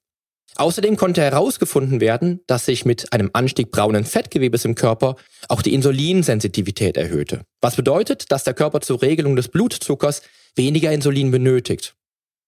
Außerdem 0.57 0.97
konnte 0.97 1.23
herausgefunden 1.23 2.01
werden, 2.01 2.41
dass 2.47 2.67
sich 2.67 2.85
mit 2.85 3.13
einem 3.13 3.31
Anstieg 3.33 3.71
braunen 3.71 4.05
Fettgewebes 4.05 4.65
im 4.65 4.75
Körper 4.75 5.17
auch 5.49 5.63
die 5.63 5.75
Insulinsensitivität 5.75 6.97
erhöhte. 6.97 7.43
Was 7.61 7.77
bedeutet, 7.77 8.31
dass 8.31 8.45
der 8.45 8.55
Körper 8.55 8.81
zur 8.81 9.03
Regelung 9.03 9.35
des 9.35 9.49
Blutzuckers 9.49 10.23
weniger 10.55 10.93
Insulin 10.93 11.31
benötigt. 11.31 11.95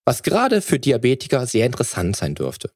Was 0.07 0.23
gerade 0.23 0.63
für 0.63 0.79
Diabetiker 0.79 1.47
sehr 1.47 1.67
interessant 1.67 2.17
sein 2.17 2.37
dürfte. 2.37 2.71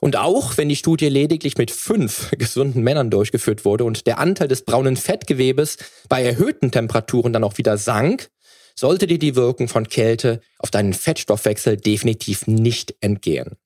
Und 0.00 0.16
auch 0.16 0.56
wenn 0.56 0.68
die 0.68 0.76
Studie 0.76 1.08
lediglich 1.08 1.56
mit 1.56 1.70
fünf 1.70 2.30
gesunden 2.38 2.82
Männern 2.82 3.10
durchgeführt 3.10 3.64
wurde 3.64 3.84
und 3.84 4.06
der 4.06 4.18
Anteil 4.18 4.48
des 4.48 4.64
braunen 4.64 4.96
Fettgewebes 4.96 5.78
bei 6.08 6.22
erhöhten 6.22 6.70
Temperaturen 6.70 7.32
dann 7.32 7.44
auch 7.44 7.58
wieder 7.58 7.78
sank, 7.78 8.28
sollte 8.74 9.06
dir 9.06 9.18
die 9.18 9.36
Wirkung 9.36 9.68
von 9.68 9.88
Kälte 9.88 10.40
auf 10.58 10.70
deinen 10.70 10.94
Fettstoffwechsel 10.94 11.76
definitiv 11.76 12.46
nicht 12.46 12.94
entgehen. 13.00 13.56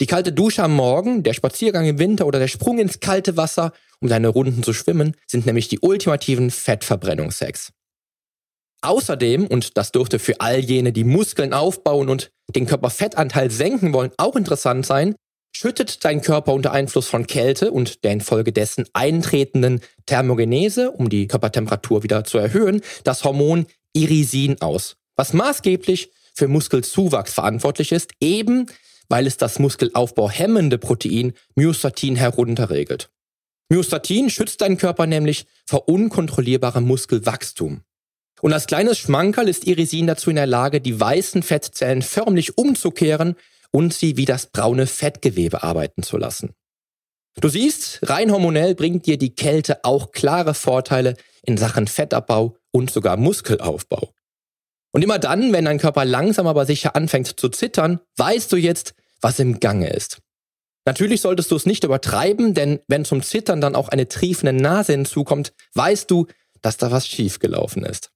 Die 0.00 0.06
kalte 0.06 0.32
Dusche 0.32 0.64
am 0.64 0.74
Morgen, 0.74 1.22
der 1.22 1.32
Spaziergang 1.32 1.86
im 1.86 1.98
Winter 1.98 2.26
oder 2.26 2.40
der 2.40 2.48
Sprung 2.48 2.78
ins 2.78 2.98
kalte 2.98 3.36
Wasser, 3.36 3.72
um 4.00 4.08
deine 4.08 4.28
Runden 4.28 4.64
zu 4.64 4.72
schwimmen, 4.72 5.16
sind 5.28 5.46
nämlich 5.46 5.68
die 5.68 5.78
ultimativen 5.78 6.50
Fettverbrennungshacks. 6.50 7.72
Außerdem, 8.82 9.46
und 9.46 9.76
das 9.76 9.92
dürfte 9.92 10.18
für 10.18 10.40
all 10.40 10.58
jene, 10.58 10.92
die 10.92 11.04
Muskeln 11.04 11.52
aufbauen 11.52 12.08
und 12.08 12.30
den 12.54 12.66
Körperfettanteil 12.66 13.50
senken 13.50 13.92
wollen, 13.92 14.10
auch 14.16 14.36
interessant 14.36 14.84
sein, 14.84 15.14
schüttet 15.54 16.04
dein 16.04 16.20
Körper 16.20 16.52
unter 16.52 16.72
Einfluss 16.72 17.06
von 17.06 17.26
Kälte 17.26 17.70
und 17.70 18.04
der 18.04 18.12
infolgedessen 18.12 18.86
eintretenden 18.92 19.80
Thermogenese, 20.06 20.90
um 20.90 21.08
die 21.08 21.28
Körpertemperatur 21.28 22.02
wieder 22.02 22.24
zu 22.24 22.38
erhöhen, 22.38 22.80
das 23.04 23.22
Hormon 23.24 23.66
Irisin 23.92 24.60
aus, 24.60 24.96
was 25.14 25.32
maßgeblich 25.32 26.10
für 26.34 26.48
Muskelzuwachs 26.48 27.34
verantwortlich 27.34 27.92
ist, 27.92 28.12
eben 28.20 28.66
weil 29.08 29.26
es 29.26 29.36
das 29.36 29.58
Muskelaufbau 29.58 30.30
hemmende 30.30 30.78
Protein 30.78 31.34
Myostatin 31.54 32.16
herunterregelt. 32.16 33.10
Myostatin 33.68 34.30
schützt 34.30 34.62
deinen 34.62 34.78
Körper 34.78 35.06
nämlich 35.06 35.46
vor 35.66 35.88
unkontrollierbarem 35.88 36.84
Muskelwachstum. 36.84 37.82
Und 38.42 38.52
als 38.52 38.66
kleines 38.66 38.98
Schmankerl 38.98 39.48
ist 39.48 39.68
Irisin 39.68 40.08
dazu 40.08 40.28
in 40.28 40.36
der 40.36 40.46
Lage, 40.46 40.80
die 40.80 40.98
weißen 40.98 41.44
Fettzellen 41.44 42.02
förmlich 42.02 42.58
umzukehren 42.58 43.36
und 43.70 43.94
sie 43.94 44.16
wie 44.16 44.24
das 44.24 44.46
braune 44.46 44.88
Fettgewebe 44.88 45.62
arbeiten 45.62 46.02
zu 46.02 46.16
lassen. 46.16 46.52
Du 47.40 47.48
siehst, 47.48 48.00
rein 48.02 48.32
hormonell 48.32 48.74
bringt 48.74 49.06
dir 49.06 49.16
die 49.16 49.34
Kälte 49.36 49.84
auch 49.84 50.10
klare 50.10 50.54
Vorteile 50.54 51.14
in 51.44 51.56
Sachen 51.56 51.86
Fettabbau 51.86 52.56
und 52.72 52.90
sogar 52.90 53.16
Muskelaufbau. 53.16 54.12
Und 54.90 55.02
immer 55.02 55.20
dann, 55.20 55.52
wenn 55.52 55.64
dein 55.64 55.78
Körper 55.78 56.04
langsam 56.04 56.48
aber 56.48 56.66
sicher 56.66 56.96
anfängt 56.96 57.38
zu 57.38 57.48
zittern, 57.48 58.00
weißt 58.16 58.50
du 58.50 58.56
jetzt, 58.56 58.94
was 59.20 59.38
im 59.38 59.60
Gange 59.60 59.90
ist. 59.90 60.18
Natürlich 60.84 61.20
solltest 61.20 61.52
du 61.52 61.56
es 61.56 61.64
nicht 61.64 61.84
übertreiben, 61.84 62.54
denn 62.54 62.80
wenn 62.88 63.04
zum 63.04 63.22
Zittern 63.22 63.60
dann 63.60 63.76
auch 63.76 63.88
eine 63.88 64.08
triefende 64.08 64.52
Nase 64.52 64.92
hinzukommt, 64.94 65.52
weißt 65.74 66.10
du, 66.10 66.26
dass 66.60 66.76
da 66.76 66.90
was 66.90 67.06
schiefgelaufen 67.06 67.84
ist. 67.84 68.10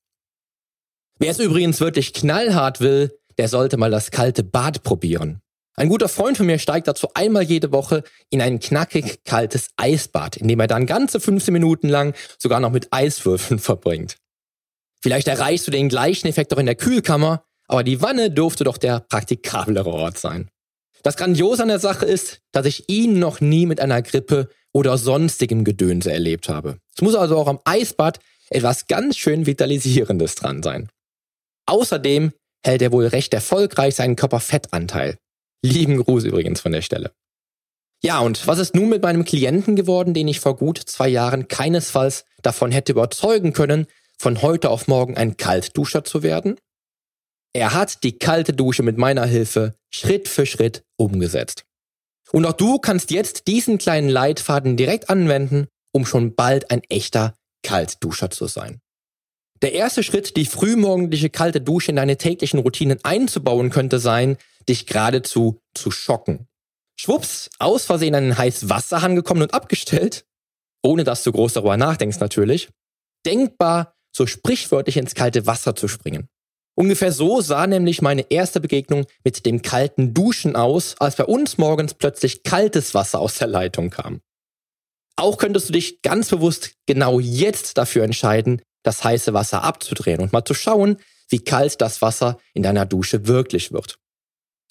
Wer 1.18 1.30
es 1.30 1.38
übrigens 1.38 1.80
wirklich 1.80 2.12
knallhart 2.12 2.80
will, 2.80 3.18
der 3.38 3.48
sollte 3.48 3.76
mal 3.76 3.90
das 3.90 4.10
kalte 4.10 4.42
Bad 4.42 4.82
probieren. 4.82 5.40
Ein 5.74 5.88
guter 5.88 6.08
Freund 6.08 6.36
von 6.36 6.46
mir 6.46 6.58
steigt 6.58 6.88
dazu 6.88 7.08
einmal 7.14 7.42
jede 7.42 7.72
Woche 7.72 8.02
in 8.30 8.40
ein 8.40 8.60
knackig 8.60 9.24
kaltes 9.24 9.68
Eisbad, 9.76 10.36
in 10.36 10.48
dem 10.48 10.60
er 10.60 10.66
dann 10.66 10.86
ganze 10.86 11.20
15 11.20 11.52
Minuten 11.52 11.88
lang 11.88 12.14
sogar 12.38 12.60
noch 12.60 12.70
mit 12.70 12.88
Eiswürfeln 12.92 13.58
verbringt. 13.60 14.16
Vielleicht 15.02 15.28
erreichst 15.28 15.66
du 15.66 15.70
den 15.70 15.88
gleichen 15.88 16.28
Effekt 16.28 16.52
auch 16.54 16.58
in 16.58 16.66
der 16.66 16.74
Kühlkammer, 16.74 17.44
aber 17.68 17.84
die 17.84 18.00
Wanne 18.00 18.30
durfte 18.30 18.64
doch 18.64 18.78
der 18.78 19.00
praktikablere 19.00 19.90
Ort 19.90 20.18
sein. 20.18 20.50
Das 21.02 21.16
Grandiose 21.16 21.62
an 21.62 21.68
der 21.68 21.78
Sache 21.78 22.06
ist, 22.06 22.40
dass 22.52 22.66
ich 22.66 22.88
ihn 22.88 23.18
noch 23.18 23.40
nie 23.40 23.66
mit 23.66 23.80
einer 23.80 24.02
Grippe 24.02 24.48
oder 24.72 24.98
sonstigem 24.98 25.64
Gedönse 25.64 26.12
erlebt 26.12 26.48
habe. 26.48 26.78
Es 26.94 27.02
muss 27.02 27.14
also 27.14 27.36
auch 27.36 27.48
am 27.48 27.60
Eisbad 27.64 28.18
etwas 28.50 28.86
ganz 28.86 29.16
schön 29.16 29.46
Vitalisierendes 29.46 30.34
dran 30.34 30.62
sein. 30.62 30.88
Außerdem 31.66 32.32
hält 32.64 32.82
er 32.82 32.92
wohl 32.92 33.06
recht 33.06 33.34
erfolgreich 33.34 33.96
seinen 33.96 34.16
Körperfettanteil. 34.16 35.18
Lieben 35.62 36.02
Gruß 36.02 36.24
übrigens 36.24 36.60
von 36.60 36.72
der 36.72 36.82
Stelle. 36.82 37.12
Ja, 38.02 38.20
und 38.20 38.46
was 38.46 38.58
ist 38.58 38.74
nun 38.74 38.88
mit 38.88 39.02
meinem 39.02 39.24
Klienten 39.24 39.74
geworden, 39.74 40.14
den 40.14 40.28
ich 40.28 40.40
vor 40.40 40.56
gut 40.56 40.78
zwei 40.78 41.08
Jahren 41.08 41.48
keinesfalls 41.48 42.24
davon 42.42 42.70
hätte 42.70 42.92
überzeugen 42.92 43.52
können, 43.52 43.86
von 44.18 44.42
heute 44.42 44.70
auf 44.70 44.86
morgen 44.86 45.16
ein 45.16 45.36
Kaltduscher 45.36 46.04
zu 46.04 46.22
werden? 46.22 46.56
Er 47.52 47.72
hat 47.72 48.02
die 48.04 48.18
kalte 48.18 48.52
Dusche 48.52 48.82
mit 48.82 48.98
meiner 48.98 49.24
Hilfe 49.24 49.74
Schritt 49.90 50.28
für 50.28 50.44
Schritt 50.44 50.84
umgesetzt. 50.96 51.64
Und 52.32 52.44
auch 52.44 52.52
du 52.52 52.78
kannst 52.78 53.10
jetzt 53.10 53.46
diesen 53.46 53.78
kleinen 53.78 54.08
Leitfaden 54.08 54.76
direkt 54.76 55.08
anwenden, 55.08 55.68
um 55.92 56.04
schon 56.04 56.34
bald 56.34 56.70
ein 56.70 56.82
echter 56.88 57.34
Kaltduscher 57.62 58.30
zu 58.30 58.46
sein. 58.46 58.80
Der 59.62 59.72
erste 59.72 60.02
Schritt, 60.02 60.36
die 60.36 60.44
frühmorgendliche 60.44 61.30
kalte 61.30 61.60
Dusche 61.60 61.90
in 61.90 61.96
deine 61.96 62.18
täglichen 62.18 62.60
Routinen 62.60 63.02
einzubauen, 63.04 63.70
könnte 63.70 63.98
sein, 63.98 64.36
dich 64.68 64.86
geradezu 64.86 65.60
zu 65.74 65.90
schocken. 65.90 66.46
Schwupps, 66.98 67.50
aus 67.58 67.84
Versehen 67.84 68.14
an 68.14 68.24
den 68.24 68.38
heißen 68.38 68.68
Wasserhahn 68.68 69.16
gekommen 69.16 69.42
und 69.42 69.54
abgestellt, 69.54 70.26
ohne 70.82 71.04
dass 71.04 71.22
du 71.22 71.32
groß 71.32 71.54
darüber 71.54 71.76
nachdenkst 71.76 72.20
natürlich. 72.20 72.68
Denkbar, 73.24 73.94
so 74.14 74.26
sprichwörtlich 74.26 74.96
ins 74.96 75.14
kalte 75.14 75.46
Wasser 75.46 75.74
zu 75.74 75.88
springen. 75.88 76.28
Ungefähr 76.74 77.12
so 77.12 77.40
sah 77.40 77.66
nämlich 77.66 78.02
meine 78.02 78.30
erste 78.30 78.60
Begegnung 78.60 79.06
mit 79.24 79.46
dem 79.46 79.62
kalten 79.62 80.12
Duschen 80.12 80.56
aus, 80.56 80.94
als 80.98 81.16
bei 81.16 81.24
uns 81.24 81.56
morgens 81.56 81.94
plötzlich 81.94 82.42
kaltes 82.42 82.94
Wasser 82.94 83.18
aus 83.18 83.38
der 83.38 83.48
Leitung 83.48 83.88
kam. 83.88 84.20
Auch 85.16 85.38
könntest 85.38 85.70
du 85.70 85.72
dich 85.72 86.02
ganz 86.02 86.28
bewusst 86.28 86.74
genau 86.86 87.18
jetzt 87.18 87.78
dafür 87.78 88.04
entscheiden, 88.04 88.60
das 88.86 89.02
heiße 89.02 89.34
Wasser 89.34 89.62
abzudrehen 89.62 90.20
und 90.20 90.32
mal 90.32 90.44
zu 90.44 90.54
schauen, 90.54 90.98
wie 91.28 91.40
kalt 91.40 91.80
das 91.80 92.02
Wasser 92.02 92.38
in 92.54 92.62
deiner 92.62 92.86
Dusche 92.86 93.26
wirklich 93.26 93.72
wird. 93.72 93.98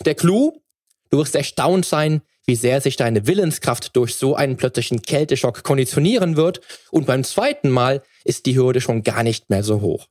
Der 0.06 0.16
Clou? 0.16 0.62
Du 1.10 1.20
wirst 1.20 1.36
erstaunt 1.36 1.86
sein, 1.86 2.22
wie 2.46 2.56
sehr 2.56 2.82
sich 2.82 2.96
deine 2.96 3.28
Willenskraft 3.28 3.96
durch 3.96 4.16
so 4.16 4.36
einen 4.36 4.58
plötzlichen 4.58 5.02
Kälteschock 5.02 5.64
konditionieren 5.64 6.36
wird 6.36 6.62
und 6.92 7.06
beim 7.06 7.24
zweiten 7.24 7.70
Mal 7.70 8.04
ist 8.24 8.46
die 8.46 8.56
Hürde 8.56 8.82
schon 8.82 9.04
gar 9.04 9.24
nicht 9.24 9.50
mehr 9.50 9.64
so 9.64 9.82
hoch. 9.82 10.08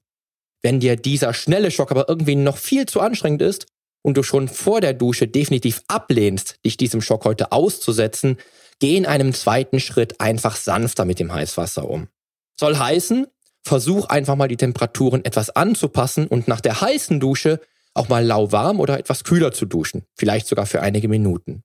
Wenn 0.63 0.81
dir 0.81 0.97
dieser 0.97 1.35
schnelle 1.35 1.71
Schock 1.71 1.91
aber 1.91 2.09
irgendwie 2.09 2.37
noch 2.37 2.57
viel 2.57 2.87
zu 2.87 3.01
anstrengend 3.01 3.43
ist 3.43 3.67
und 4.03 4.17
du 4.17 4.23
schon 4.23 4.49
vor 4.49 4.81
der 4.81 4.95
Dusche 4.95 5.29
definitiv 5.29 5.83
ablehnst, 5.89 6.59
dich 6.65 6.77
diesem 6.77 7.01
Schock 7.01 7.25
heute 7.25 7.53
auszusetzen, 7.53 8.39
geh 8.81 8.97
in 8.97 9.07
einem 9.07 9.33
zweiten 9.35 9.81
Schritt 9.81 10.21
einfach 10.21 10.57
sanfter 10.57 11.05
mit 11.05 11.19
dem 11.19 11.33
Heißwasser 11.33 11.89
um. 11.89 12.09
Soll 12.57 12.79
heißen, 12.79 13.27
versuch 13.65 14.07
einfach 14.07 14.37
mal 14.37 14.49
die 14.49 14.57
Temperaturen 14.57 15.25
etwas 15.25 15.51
anzupassen 15.51 16.27
und 16.27 16.49
nach 16.49 16.61
der 16.61 16.81
heißen 16.81 17.19
Dusche 17.19 17.61
auch 17.95 18.09
mal 18.09 18.25
lauwarm 18.25 18.81
oder 18.81 18.99
etwas 18.99 19.25
kühler 19.25 19.53
zu 19.53 19.67
duschen, 19.67 20.03
vielleicht 20.15 20.47
sogar 20.47 20.67
für 20.67 20.83
einige 20.83 21.09
Minuten. 21.09 21.63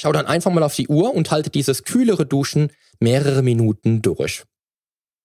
Schau 0.00 0.12
dann 0.12 0.26
einfach 0.26 0.50
mal 0.50 0.62
auf 0.62 0.74
die 0.74 0.88
Uhr 0.88 1.14
und 1.14 1.30
halte 1.30 1.50
dieses 1.50 1.84
kühlere 1.84 2.26
Duschen 2.26 2.72
mehrere 3.00 3.42
Minuten 3.42 4.02
durch. 4.02 4.44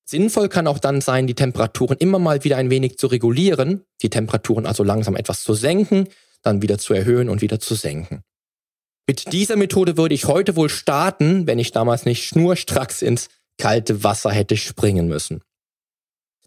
Sinnvoll 0.07 0.49
kann 0.49 0.67
auch 0.67 0.77
dann 0.77 1.01
sein, 1.01 1.25
die 1.25 1.33
Temperaturen 1.33 1.97
immer 1.97 2.19
mal 2.19 2.43
wieder 2.43 2.57
ein 2.57 2.69
wenig 2.69 2.97
zu 2.97 3.07
regulieren, 3.07 3.83
die 4.01 4.09
Temperaturen 4.09 4.65
also 4.65 4.83
langsam 4.83 5.15
etwas 5.15 5.43
zu 5.43 5.55
senken, 5.55 6.07
dann 6.43 6.61
wieder 6.61 6.77
zu 6.77 6.93
erhöhen 6.93 7.29
und 7.29 7.41
wieder 7.41 7.59
zu 7.59 7.73
senken. 7.73 8.21
Mit 9.07 9.31
dieser 9.33 9.55
Methode 9.55 9.97
würde 9.97 10.13
ich 10.13 10.25
heute 10.25 10.55
wohl 10.55 10.69
starten, 10.69 11.47
wenn 11.47 11.57
ich 11.57 11.71
damals 11.71 12.05
nicht 12.05 12.25
schnurstracks 12.25 13.01
ins 13.01 13.29
kalte 13.57 14.03
Wasser 14.03 14.31
hätte 14.31 14.57
springen 14.57 15.07
müssen. 15.07 15.41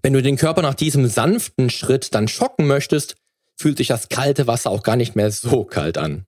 Wenn 0.03 0.13
du 0.13 0.23
den 0.23 0.37
Körper 0.37 0.63
nach 0.63 0.75
diesem 0.75 1.07
sanften 1.07 1.71
Schritt 1.71 2.15
dann 2.15 2.29
schocken 2.29 2.67
möchtest, 2.67 3.17
fühlt 3.57 3.79
sich 3.79 3.89
das 3.89 4.09
kalte 4.09 4.47
Wasser 4.47 4.71
auch 4.71 4.83
gar 4.83 4.97
nicht 4.97 5.17
mehr 5.17 5.31
so 5.31 5.65
kalt 5.65 5.99
an. 5.99 6.25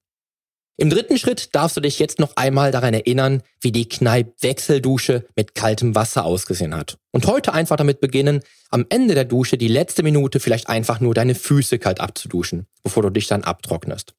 Im 0.76 0.88
dritten 0.88 1.18
Schritt 1.18 1.54
darfst 1.54 1.76
du 1.76 1.82
dich 1.82 1.98
jetzt 1.98 2.18
noch 2.18 2.36
einmal 2.36 2.72
daran 2.72 2.94
erinnern, 2.94 3.42
wie 3.60 3.70
die 3.70 3.86
Kneipp-Wechseldusche 3.86 5.26
mit 5.36 5.54
kaltem 5.54 5.94
Wasser 5.94 6.24
ausgesehen 6.24 6.74
hat. 6.74 6.96
Und 7.12 7.26
heute 7.26 7.52
einfach 7.52 7.76
damit 7.76 8.00
beginnen, 8.00 8.40
am 8.70 8.86
Ende 8.88 9.14
der 9.14 9.26
Dusche 9.26 9.58
die 9.58 9.68
letzte 9.68 10.02
Minute 10.02 10.40
vielleicht 10.40 10.70
einfach 10.70 10.98
nur 11.00 11.12
deine 11.12 11.34
Füße 11.34 11.78
kalt 11.78 12.00
abzuduschen, 12.00 12.66
bevor 12.82 13.02
du 13.02 13.10
dich 13.10 13.26
dann 13.26 13.44
abtrocknest. 13.44 14.14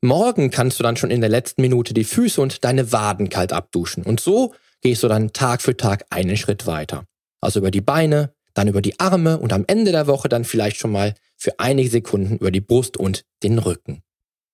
Morgen 0.00 0.50
kannst 0.50 0.78
du 0.78 0.82
dann 0.82 0.96
schon 0.96 1.10
in 1.10 1.20
der 1.20 1.28
letzten 1.28 1.60
Minute 1.60 1.92
die 1.92 2.04
Füße 2.04 2.40
und 2.40 2.64
deine 2.64 2.92
Waden 2.92 3.28
kalt 3.28 3.52
abduschen. 3.52 4.02
Und 4.02 4.18
so 4.18 4.54
gehst 4.80 5.02
du 5.02 5.08
dann 5.08 5.34
Tag 5.34 5.60
für 5.60 5.76
Tag 5.76 6.06
einen 6.08 6.38
Schritt 6.38 6.66
weiter. 6.66 7.04
Also 7.42 7.60
über 7.60 7.70
die 7.70 7.82
Beine, 7.82 8.32
dann 8.56 8.68
über 8.68 8.82
die 8.82 8.98
Arme 8.98 9.38
und 9.38 9.52
am 9.52 9.64
Ende 9.66 9.92
der 9.92 10.06
Woche 10.06 10.28
dann 10.28 10.44
vielleicht 10.44 10.78
schon 10.78 10.92
mal 10.92 11.14
für 11.36 11.58
einige 11.58 11.90
Sekunden 11.90 12.36
über 12.36 12.50
die 12.50 12.60
Brust 12.60 12.96
und 12.96 13.24
den 13.42 13.58
Rücken. 13.58 14.02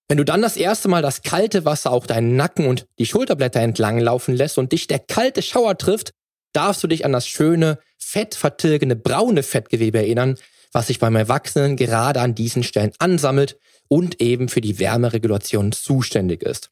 Wenn 0.08 0.18
du 0.18 0.24
dann 0.24 0.42
das 0.42 0.56
erste 0.56 0.88
Mal 0.88 1.02
das 1.02 1.22
kalte 1.22 1.64
Wasser 1.64 1.92
auch 1.92 2.06
deinen 2.06 2.36
Nacken 2.36 2.66
und 2.66 2.86
die 2.98 3.06
Schulterblätter 3.06 3.60
entlang 3.60 3.98
laufen 3.98 4.34
lässt 4.34 4.58
und 4.58 4.72
dich 4.72 4.88
der 4.88 4.98
kalte 4.98 5.40
Schauer 5.40 5.78
trifft, 5.78 6.10
darfst 6.52 6.82
du 6.82 6.88
dich 6.88 7.04
an 7.04 7.12
das 7.12 7.26
schöne, 7.26 7.78
fettvertilgende 7.96 8.96
braune 8.96 9.42
Fettgewebe 9.42 9.98
erinnern, 9.98 10.36
was 10.72 10.88
sich 10.88 10.98
beim 10.98 11.16
Erwachsenen 11.16 11.76
gerade 11.76 12.20
an 12.20 12.34
diesen 12.34 12.62
Stellen 12.62 12.92
ansammelt 12.98 13.58
und 13.88 14.20
eben 14.20 14.48
für 14.48 14.60
die 14.60 14.78
Wärmeregulation 14.78 15.72
zuständig 15.72 16.42
ist. 16.42 16.70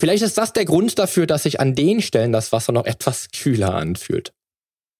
Vielleicht 0.00 0.22
ist 0.22 0.38
das 0.38 0.54
der 0.54 0.64
Grund 0.64 0.98
dafür, 0.98 1.26
dass 1.26 1.42
sich 1.42 1.60
an 1.60 1.74
den 1.74 2.00
Stellen 2.00 2.32
das 2.32 2.52
Wasser 2.52 2.72
noch 2.72 2.86
etwas 2.86 3.28
kühler 3.30 3.74
anfühlt. 3.74 4.32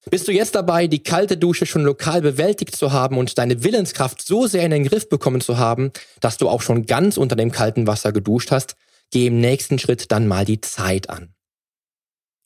Bist 0.08 0.28
du 0.28 0.32
jetzt 0.32 0.54
dabei, 0.54 0.86
die 0.86 1.02
kalte 1.02 1.36
Dusche 1.36 1.66
schon 1.66 1.82
lokal 1.82 2.22
bewältigt 2.22 2.74
zu 2.74 2.92
haben 2.92 3.18
und 3.18 3.36
deine 3.36 3.62
Willenskraft 3.62 4.22
so 4.22 4.46
sehr 4.46 4.64
in 4.64 4.70
den 4.70 4.84
Griff 4.84 5.08
bekommen 5.10 5.42
zu 5.42 5.58
haben, 5.58 5.92
dass 6.20 6.38
du 6.38 6.48
auch 6.48 6.62
schon 6.62 6.86
ganz 6.86 7.18
unter 7.18 7.36
dem 7.36 7.52
kalten 7.52 7.86
Wasser 7.86 8.10
geduscht 8.12 8.50
hast, 8.50 8.76
geh 9.10 9.26
im 9.26 9.40
nächsten 9.40 9.78
Schritt 9.78 10.10
dann 10.10 10.26
mal 10.26 10.46
die 10.46 10.62
Zeit 10.62 11.10
an. 11.10 11.34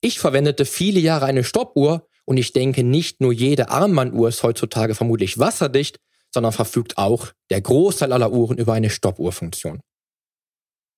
Ich 0.01 0.19
verwendete 0.19 0.65
viele 0.65 0.99
Jahre 0.99 1.27
eine 1.27 1.45
Stoppuhr 1.45 2.09
und 2.25 2.39
ich 2.39 2.53
denke, 2.53 2.83
nicht 2.83 3.21
nur 3.21 3.33
jede 3.33 3.71
Armbanduhr 3.71 4.29
ist 4.29 4.43
heutzutage 4.43 4.95
vermutlich 4.95 5.39
wasserdicht, 5.39 6.01
sondern 6.33 6.53
verfügt 6.53 6.99
auch 6.99 7.33
der 7.51 7.61
Großteil 7.61 8.13
aller 8.13 8.33
Uhren 8.33 8.59
über 8.59 8.73
eine 8.73 8.91
Stoppuhrfunktion. 8.91 9.81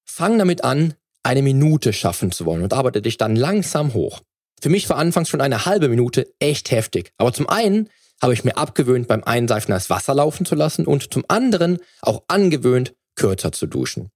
Fang 0.09 0.38
damit 0.38 0.64
an, 0.64 0.95
eine 1.23 1.42
Minute 1.42 1.92
schaffen 1.92 2.33
zu 2.33 2.47
wollen 2.47 2.62
und 2.62 2.73
arbeite 2.73 3.03
dich 3.03 3.19
dann 3.19 3.37
langsam 3.37 3.92
hoch. 3.92 4.23
Für 4.61 4.69
mich 4.69 4.88
war 4.88 4.97
anfangs 4.97 5.29
schon 5.29 5.40
eine 5.40 5.66
halbe 5.66 5.88
Minute 5.88 6.33
echt 6.38 6.71
heftig. 6.71 7.12
Aber 7.19 7.33
zum 7.33 7.49
einen 7.49 7.90
habe 8.23 8.33
ich 8.33 8.45
mir 8.45 8.57
abgewöhnt, 8.57 9.09
beim 9.09 9.23
Einseifen 9.25 9.73
das 9.73 9.90
Wasser 9.90 10.14
laufen 10.14 10.47
zu 10.47 10.55
lassen 10.55 10.87
und 10.87 11.12
zum 11.12 11.25
anderen 11.29 11.79
auch 12.01 12.25
angewöhnt, 12.29 12.95
kürzer 13.14 13.53
zu 13.53 13.66
duschen. 13.66 14.11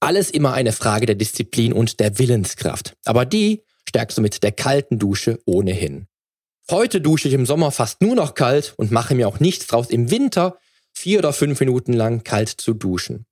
Alles 0.00 0.30
immer 0.30 0.52
eine 0.52 0.72
Frage 0.72 1.06
der 1.06 1.14
Disziplin 1.14 1.72
und 1.72 1.98
der 1.98 2.18
Willenskraft. 2.18 2.94
Aber 3.04 3.24
die 3.24 3.62
stärkst 3.88 4.18
du 4.18 4.22
mit 4.22 4.42
der 4.42 4.52
kalten 4.52 4.98
Dusche 4.98 5.40
ohnehin. 5.46 6.06
Heute 6.70 7.00
dusche 7.00 7.28
ich 7.28 7.34
im 7.34 7.46
Sommer 7.46 7.70
fast 7.70 8.00
nur 8.00 8.14
noch 8.14 8.34
kalt 8.34 8.74
und 8.76 8.90
mache 8.90 9.14
mir 9.14 9.28
auch 9.28 9.40
nichts 9.40 9.66
draus, 9.66 9.90
im 9.90 10.10
Winter 10.10 10.58
vier 10.92 11.18
oder 11.18 11.32
fünf 11.32 11.60
Minuten 11.60 11.92
lang 11.92 12.24
kalt 12.24 12.48
zu 12.48 12.72
duschen. 12.74 13.26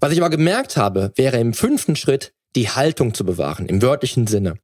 Was 0.00 0.12
ich 0.12 0.18
aber 0.18 0.30
gemerkt 0.30 0.76
habe, 0.76 1.12
wäre 1.16 1.38
im 1.38 1.54
fünften 1.54 1.96
Schritt 1.96 2.32
die 2.56 2.70
Haltung 2.70 3.14
zu 3.14 3.24
bewahren, 3.24 3.66
im 3.66 3.82
wörtlichen 3.82 4.26
Sinne. 4.26 4.58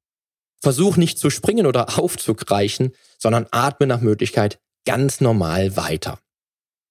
Versuch 0.60 0.96
nicht 0.96 1.18
zu 1.18 1.30
springen 1.30 1.66
oder 1.66 1.98
aufzugreichen, 1.98 2.92
sondern 3.18 3.46
atme 3.50 3.86
nach 3.86 4.00
Möglichkeit 4.00 4.58
ganz 4.84 5.20
normal 5.20 5.76
weiter. 5.76 6.18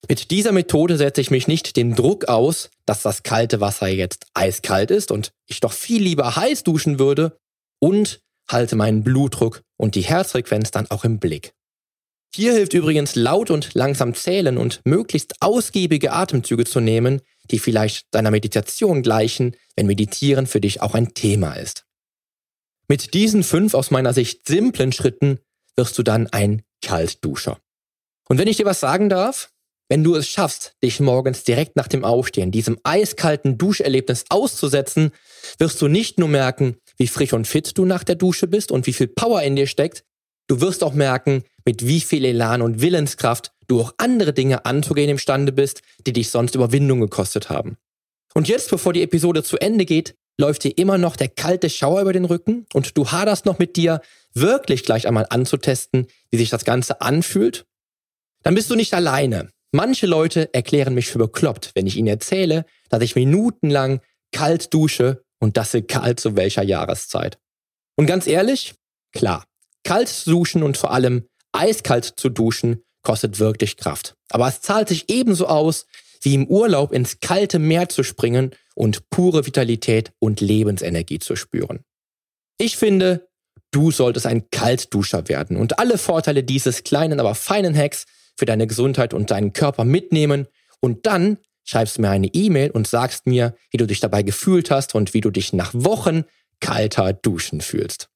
Mit 0.08 0.32
dieser 0.32 0.52
Methode 0.52 0.98
setze 0.98 1.22
ich 1.22 1.32
mich 1.32 1.48
nicht 1.48 1.76
dem 1.76 1.96
Druck 1.96 2.26
aus, 2.26 2.70
dass 2.86 3.02
das 3.02 3.24
kalte 3.24 3.60
Wasser 3.60 3.88
jetzt 3.88 4.28
eiskalt 4.34 4.92
ist 4.92 5.12
und 5.12 5.32
ich 5.48 5.60
doch 5.60 5.74
viel 5.74 6.02
lieber 6.02 6.36
heiß 6.36 6.64
duschen 6.64 7.00
würde 7.00 7.38
und 7.80 8.22
halte 8.50 8.76
meinen 8.76 9.04
Blutdruck 9.04 9.64
und 9.76 9.96
die 9.96 10.02
Herzfrequenz 10.02 10.72
dann 10.72 10.90
auch 10.90 11.04
im 11.04 11.20
Blick. 11.20 11.54
Hier 12.34 12.54
hilft 12.54 12.74
übrigens 12.74 13.16
laut 13.16 13.50
und 13.50 13.74
langsam 13.74 14.14
zählen 14.14 14.58
und 14.58 14.82
möglichst 14.86 15.42
ausgiebige 15.42 16.14
Atemzüge 16.14 16.66
zu 16.66 16.80
nehmen, 16.80 17.22
die 17.50 17.60
vielleicht 17.60 18.06
deiner 18.12 18.32
Meditation 18.32 19.02
gleichen, 19.02 19.56
wenn 19.76 19.88
Meditieren 19.88 20.46
für 20.46 20.62
dich 20.62 20.82
auch 20.82 20.94
ein 20.94 21.14
Thema 21.14 21.54
ist. 21.54 21.87
Mit 22.88 23.14
diesen 23.14 23.44
fünf 23.44 23.74
aus 23.74 23.92
meiner 23.92 24.14
Sicht 24.14 24.48
simplen 24.48 24.92
Schritten 24.92 25.40
wirst 25.76 25.98
du 25.98 26.04
dann 26.04 26.28
ein 26.28 26.64
Kaltduscher. 26.82 27.60
Und 28.30 28.38
wenn 28.38 28.48
ich 28.48 28.58
dir 28.58 28.66
was 28.66 28.80
sagen 28.80 29.10
darf, 29.10 29.52
wenn 29.90 30.04
du 30.04 30.16
es 30.16 30.28
schaffst, 30.28 30.76
dich 30.84 31.00
morgens 31.00 31.44
direkt 31.44 31.76
nach 31.76 31.88
dem 31.88 32.04
Aufstehen 32.04 32.52
diesem 32.52 32.78
eiskalten 32.84 33.58
Duscherlebnis 33.58 34.26
auszusetzen, 34.30 35.12
wirst 35.60 35.82
du 35.82 35.88
nicht 35.88 36.20
nur 36.20 36.28
merken, 36.28 36.78
wie 36.98 37.08
frisch 37.08 37.34
und 37.34 37.48
fit 37.48 37.78
du 37.78 37.86
nach 37.86 38.04
der 38.04 38.16
Dusche 38.16 38.48
bist 38.48 38.72
und 38.72 38.86
wie 38.86 38.94
viel 38.94 39.08
Power 39.08 39.42
in 39.44 39.56
dir 39.56 39.68
steckt, 39.68 40.04
du 40.48 40.60
wirst 40.60 40.84
auch 40.84 40.94
merken, 40.94 41.44
mit 41.66 41.86
wie 41.88 42.02
viel 42.02 42.26
Elan 42.26 42.62
und 42.62 42.82
Willenskraft 42.82 43.52
du 43.68 43.82
auch 43.82 43.94
andere 43.98 44.34
Dinge 44.34 44.66
anzugehen 44.66 45.10
imstande 45.10 45.52
bist, 45.52 45.82
die 46.06 46.14
dich 46.14 46.30
sonst 46.30 46.56
Überwindung 46.56 47.02
gekostet 47.02 47.50
haben. 47.50 47.78
Und 48.34 48.48
jetzt, 48.48 48.70
bevor 48.70 48.94
die 48.94 49.04
Episode 49.04 49.44
zu 49.44 49.58
Ende 49.58 49.86
geht, 49.86 50.16
läuft 50.38 50.64
dir 50.64 50.78
immer 50.78 50.98
noch 50.98 51.16
der 51.16 51.30
kalte 51.30 51.70
Schauer 51.70 52.02
über 52.02 52.14
den 52.14 52.26
Rücken 52.26 52.66
und 52.74 52.98
du 52.98 53.10
haderst 53.12 53.46
noch 53.46 53.60
mit 53.60 53.76
dir, 53.76 54.02
wirklich 54.34 54.84
gleich 54.84 55.08
einmal 55.08 55.26
anzutesten, 55.30 56.08
wie 56.30 56.38
sich 56.38 56.50
das 56.50 56.64
Ganze 56.64 57.02
anfühlt, 57.02 57.66
dann 58.44 58.56
bist 58.56 58.70
du 58.70 58.76
nicht 58.76 58.94
alleine. 58.94 59.50
Manche 59.72 60.06
Leute 60.06 60.54
erklären 60.54 60.94
mich 60.94 61.08
für 61.08 61.18
bekloppt, 61.18 61.72
wenn 61.76 61.88
ich 61.88 61.98
ihnen 61.98 62.08
erzähle, 62.08 62.66
dass 62.90 63.02
ich 63.02 63.16
minutenlang 63.16 64.00
kalt 64.32 64.74
dusche 64.74 65.24
und 65.40 65.58
das 65.58 65.74
egal 65.74 66.16
zu 66.16 66.36
welcher 66.36 66.64
Jahreszeit. 66.64 67.38
Und 67.96 68.06
ganz 68.06 68.28
ehrlich, 68.28 68.76
klar, 69.12 69.46
kalt 69.84 70.08
zu 70.08 70.32
duschen 70.32 70.64
und 70.64 70.78
vor 70.78 70.92
allem 70.92 71.28
eiskalt 71.52 72.06
zu 72.06 72.30
duschen 72.30 72.84
kostet 73.02 73.40
wirklich 73.40 73.78
Kraft. 73.78 74.16
Aber 74.30 74.48
es 74.48 74.62
zahlt 74.62 74.90
sich 74.90 75.10
ebenso 75.10 75.48
aus, 75.48 75.86
wie 76.22 76.36
im 76.36 76.48
Urlaub 76.48 76.92
ins 76.92 77.20
kalte 77.20 77.60
Meer 77.60 77.90
zu 77.90 78.04
springen 78.04 78.54
und 78.78 79.10
pure 79.10 79.46
Vitalität 79.46 80.12
und 80.20 80.40
Lebensenergie 80.40 81.20
zu 81.20 81.36
spüren. 81.36 81.80
Ich 82.60 82.78
finde, 82.78 83.28
du 83.72 83.92
solltest 83.92 84.28
ein 84.28 84.50
Kaltduscher 84.52 85.28
werden 85.28 85.58
und 85.58 85.80
alle 85.80 85.98
Vorteile 85.98 86.44
dieses 86.44 86.84
kleinen, 86.84 87.20
aber 87.20 87.36
feinen 87.36 87.76
Hacks 87.76 88.06
für 88.38 88.46
deine 88.46 88.68
Gesundheit 88.68 89.14
und 89.14 89.32
deinen 89.32 89.52
Körper 89.52 89.84
mitnehmen 89.84 90.48
und 90.80 91.08
dann 91.08 91.40
schreibst 91.64 91.98
mir 91.98 92.10
eine 92.10 92.28
E-Mail 92.28 92.70
und 92.72 92.88
sagst 92.88 93.26
mir, 93.26 93.56
wie 93.72 93.78
du 93.78 93.88
dich 93.88 94.00
dabei 94.00 94.22
gefühlt 94.22 94.70
hast 94.70 94.94
und 94.96 95.14
wie 95.14 95.22
du 95.22 95.32
dich 95.32 95.54
nach 95.54 95.74
Wochen 95.74 96.24
kalter 96.60 97.14
Duschen 97.14 97.62
fühlst. 97.62 98.10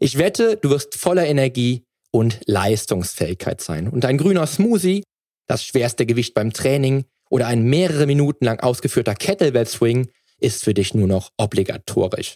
Ich 0.00 0.18
wette, 0.18 0.56
du 0.56 0.70
wirst 0.70 0.96
voller 0.96 1.26
Energie 1.26 1.84
und 2.10 2.40
Leistungsfähigkeit 2.46 3.60
sein. 3.60 3.88
Und 3.88 4.04
ein 4.04 4.18
grüner 4.18 4.46
Smoothie, 4.46 5.04
das 5.46 5.64
schwerste 5.64 6.06
Gewicht 6.06 6.34
beim 6.34 6.52
Training, 6.52 7.04
oder 7.32 7.46
ein 7.46 7.62
mehrere 7.62 8.04
Minuten 8.04 8.44
lang 8.44 8.60
ausgeführter 8.60 9.14
Kettlebell 9.14 9.66
Swing 9.66 10.10
ist 10.38 10.62
für 10.62 10.74
dich 10.74 10.92
nur 10.92 11.08
noch 11.08 11.30
obligatorisch. 11.38 12.34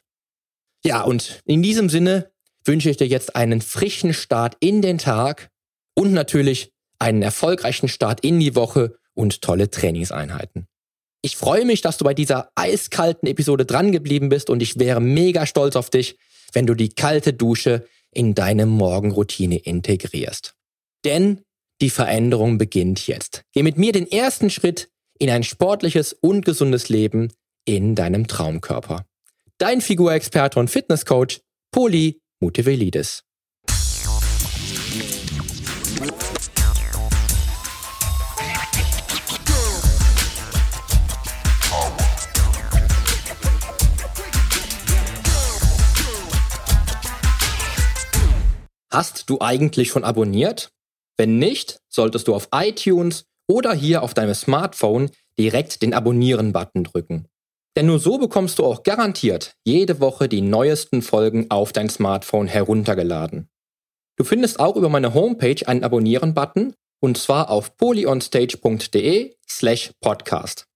Ja, 0.84 1.02
und 1.02 1.42
in 1.44 1.62
diesem 1.62 1.90
Sinne 1.90 2.30
wünsche 2.64 2.88
ich 2.88 2.96
dir 2.96 3.06
jetzt 3.06 3.36
einen 3.36 3.60
frischen 3.60 4.14
Start 4.14 4.56
in 4.60 4.80
den 4.80 4.96
Tag 4.96 5.50
und 5.94 6.14
natürlich 6.14 6.72
einen 6.98 7.20
erfolgreichen 7.20 7.88
Start 7.88 8.20
in 8.20 8.40
die 8.40 8.54
Woche 8.54 8.96
und 9.12 9.42
tolle 9.42 9.70
Trainingseinheiten. 9.70 10.66
Ich 11.20 11.36
freue 11.36 11.66
mich, 11.66 11.82
dass 11.82 11.98
du 11.98 12.04
bei 12.04 12.14
dieser 12.14 12.48
eiskalten 12.54 13.28
Episode 13.28 13.66
dran 13.66 13.92
geblieben 13.92 14.30
bist 14.30 14.48
und 14.48 14.62
ich 14.62 14.78
wäre 14.78 15.02
mega 15.02 15.44
stolz 15.44 15.76
auf 15.76 15.90
dich, 15.90 16.16
wenn 16.54 16.66
du 16.66 16.74
die 16.74 16.88
kalte 16.88 17.34
Dusche 17.34 17.86
in 18.12 18.34
deine 18.34 18.64
Morgenroutine 18.64 19.58
integrierst. 19.58 20.54
Denn 21.04 21.42
die 21.80 21.90
Veränderung 21.90 22.58
beginnt 22.58 23.06
jetzt. 23.06 23.42
Geh 23.52 23.62
mit 23.62 23.78
mir 23.78 23.92
den 23.92 24.10
ersten 24.10 24.50
Schritt 24.50 24.88
in 25.18 25.30
ein 25.30 25.42
sportliches 25.42 26.12
und 26.12 26.44
gesundes 26.44 26.88
Leben 26.88 27.32
in 27.64 27.94
deinem 27.94 28.26
Traumkörper. 28.26 29.06
Dein 29.58 29.80
Figurexperte 29.80 30.58
und 30.58 30.68
Fitnesscoach 30.68 31.40
Poli 31.70 32.20
Mutevelidis. 32.40 33.22
Hast 48.90 49.28
du 49.28 49.40
eigentlich 49.40 49.90
schon 49.90 50.04
abonniert? 50.04 50.70
Wenn 51.16 51.38
nicht, 51.38 51.80
solltest 51.88 52.28
du 52.28 52.34
auf 52.34 52.48
iTunes 52.52 53.24
oder 53.48 53.72
hier 53.72 54.02
auf 54.02 54.14
deinem 54.14 54.34
Smartphone 54.34 55.10
direkt 55.38 55.82
den 55.82 55.94
Abonnieren-Button 55.94 56.84
drücken. 56.84 57.28
Denn 57.76 57.86
nur 57.86 57.98
so 57.98 58.18
bekommst 58.18 58.58
du 58.58 58.64
auch 58.64 58.82
garantiert 58.82 59.54
jede 59.64 60.00
Woche 60.00 60.28
die 60.28 60.40
neuesten 60.40 61.02
Folgen 61.02 61.50
auf 61.50 61.72
dein 61.72 61.90
Smartphone 61.90 62.46
heruntergeladen. 62.46 63.48
Du 64.16 64.24
findest 64.24 64.60
auch 64.60 64.76
über 64.76 64.88
meine 64.88 65.12
Homepage 65.12 65.66
einen 65.66 65.84
Abonnieren-Button 65.84 66.74
und 67.00 67.18
zwar 67.18 67.50
auf 67.50 67.76
polyonstage.de 67.76 69.36
slash 69.48 69.92
podcast. 70.00 70.66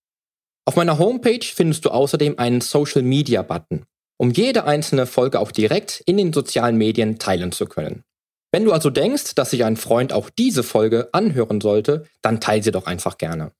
Auf 0.67 0.77
meiner 0.77 0.99
Homepage 0.99 1.45
findest 1.45 1.87
du 1.87 1.91
außerdem 1.91 2.39
einen 2.39 2.61
Social 2.61 3.03
Media 3.03 3.41
Button, 3.43 3.87
um 4.19 4.31
jede 4.31 4.65
einzelne 4.65 5.07
Folge 5.07 5.41
auch 5.41 5.53
direkt 5.53 6.03
in 6.05 6.19
den 6.19 6.35
sozialen 6.35 6.77
Medien 6.77 7.19
teilen 7.19 7.51
zu 7.51 7.65
können. 7.65 8.05
Wenn 8.53 8.65
du 8.65 8.73
also 8.73 8.91
denkst, 8.91 9.35
dass 9.37 9.51
sich 9.51 9.65
ein 9.65 9.77
Freund 9.77 10.13
auch 10.13 10.29
diese 10.31 10.63
Folge 10.63 11.09
anhören 11.13 11.61
sollte, 11.61 12.07
dann 12.21 12.41
teile 12.41 12.63
sie 12.63 12.73
doch 12.73 12.87
einfach 12.87 13.17
gerne. 13.17 13.53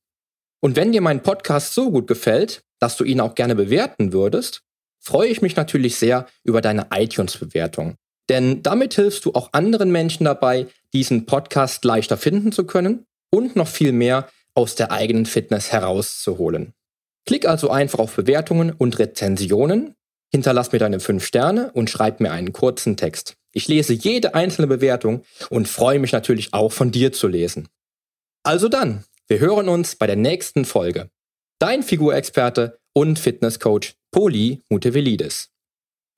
Und 0.61 0.77
wenn 0.77 0.93
dir 0.93 1.01
mein 1.01 1.23
Podcast 1.23 1.75
so 1.75 1.91
gut 1.91 2.07
gefällt, 2.07 2.63
dass 2.81 2.97
du 2.97 3.05
ihn 3.05 3.21
auch 3.21 3.35
gerne 3.35 3.55
bewerten 3.55 4.13
würdest, 4.13 4.63
freue 5.01 5.29
ich 5.29 5.43
mich 5.43 5.57
natürlich 5.57 5.97
sehr 5.97 6.27
über 6.45 6.61
deine 6.61 6.89
iTunes-Bewertung. 6.93 7.95
Denn 8.29 8.63
damit 8.63 8.95
hilfst 8.95 9.25
du 9.25 9.33
auch 9.33 9.53
anderen 9.53 9.91
Menschen 9.91 10.25
dabei, 10.25 10.67
diesen 10.93 11.27
Podcast 11.27 11.85
leichter 11.85 12.17
finden 12.17 12.53
zu 12.53 12.65
können 12.65 13.07
und 13.31 13.57
noch 13.57 13.69
viel 13.69 13.93
mehr 13.93 14.29
aus 14.55 14.75
der 14.75 14.91
eigenen 14.91 15.27
Fitness 15.27 15.73
herauszuholen. 15.73 16.75
Klick 17.27 17.47
also 17.47 17.71
einfach 17.71 17.99
auf 17.99 18.17
Bewertungen 18.17 18.73
und 18.73 18.99
Rezensionen, 18.99 19.95
hinterlass 20.33 20.73
mir 20.73 20.79
deine 20.79 21.01
5 21.01 21.25
Sterne 21.25 21.73
und 21.73 21.91
schreib 21.91 22.21
mir 22.21 22.33
einen 22.33 22.53
kurzen 22.53 22.97
Text. 22.97 23.37
Ich 23.53 23.69
lese 23.69 23.93
jede 23.93 24.35
einzelne 24.35 24.67
Bewertung 24.67 25.25
und 25.49 25.69
freue 25.69 25.99
mich 25.99 26.13
natürlich 26.13 26.53
auch 26.53 26.73
von 26.73 26.91
dir 26.91 27.13
zu 27.13 27.27
lesen. 27.27 27.69
Also 28.43 28.69
dann, 28.69 29.05
wir 29.27 29.39
hören 29.39 29.69
uns 29.69 29.97
bei 29.97 30.07
der 30.07 30.17
nächsten 30.17 30.65
Folge. 30.65 31.11
Dein 31.59 31.83
Figurexperte 31.83 32.79
und 32.93 33.19
Fitnesscoach 33.19 33.95
Poli 34.11 34.63
Mutevelidis. 34.69 35.51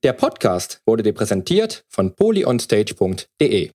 Der 0.03 0.13
Podcast 0.13 0.81
wurde 0.85 1.03
dir 1.03 1.13
präsentiert 1.13 1.85
von 1.89 2.15
polyonstage.de. 2.15 3.71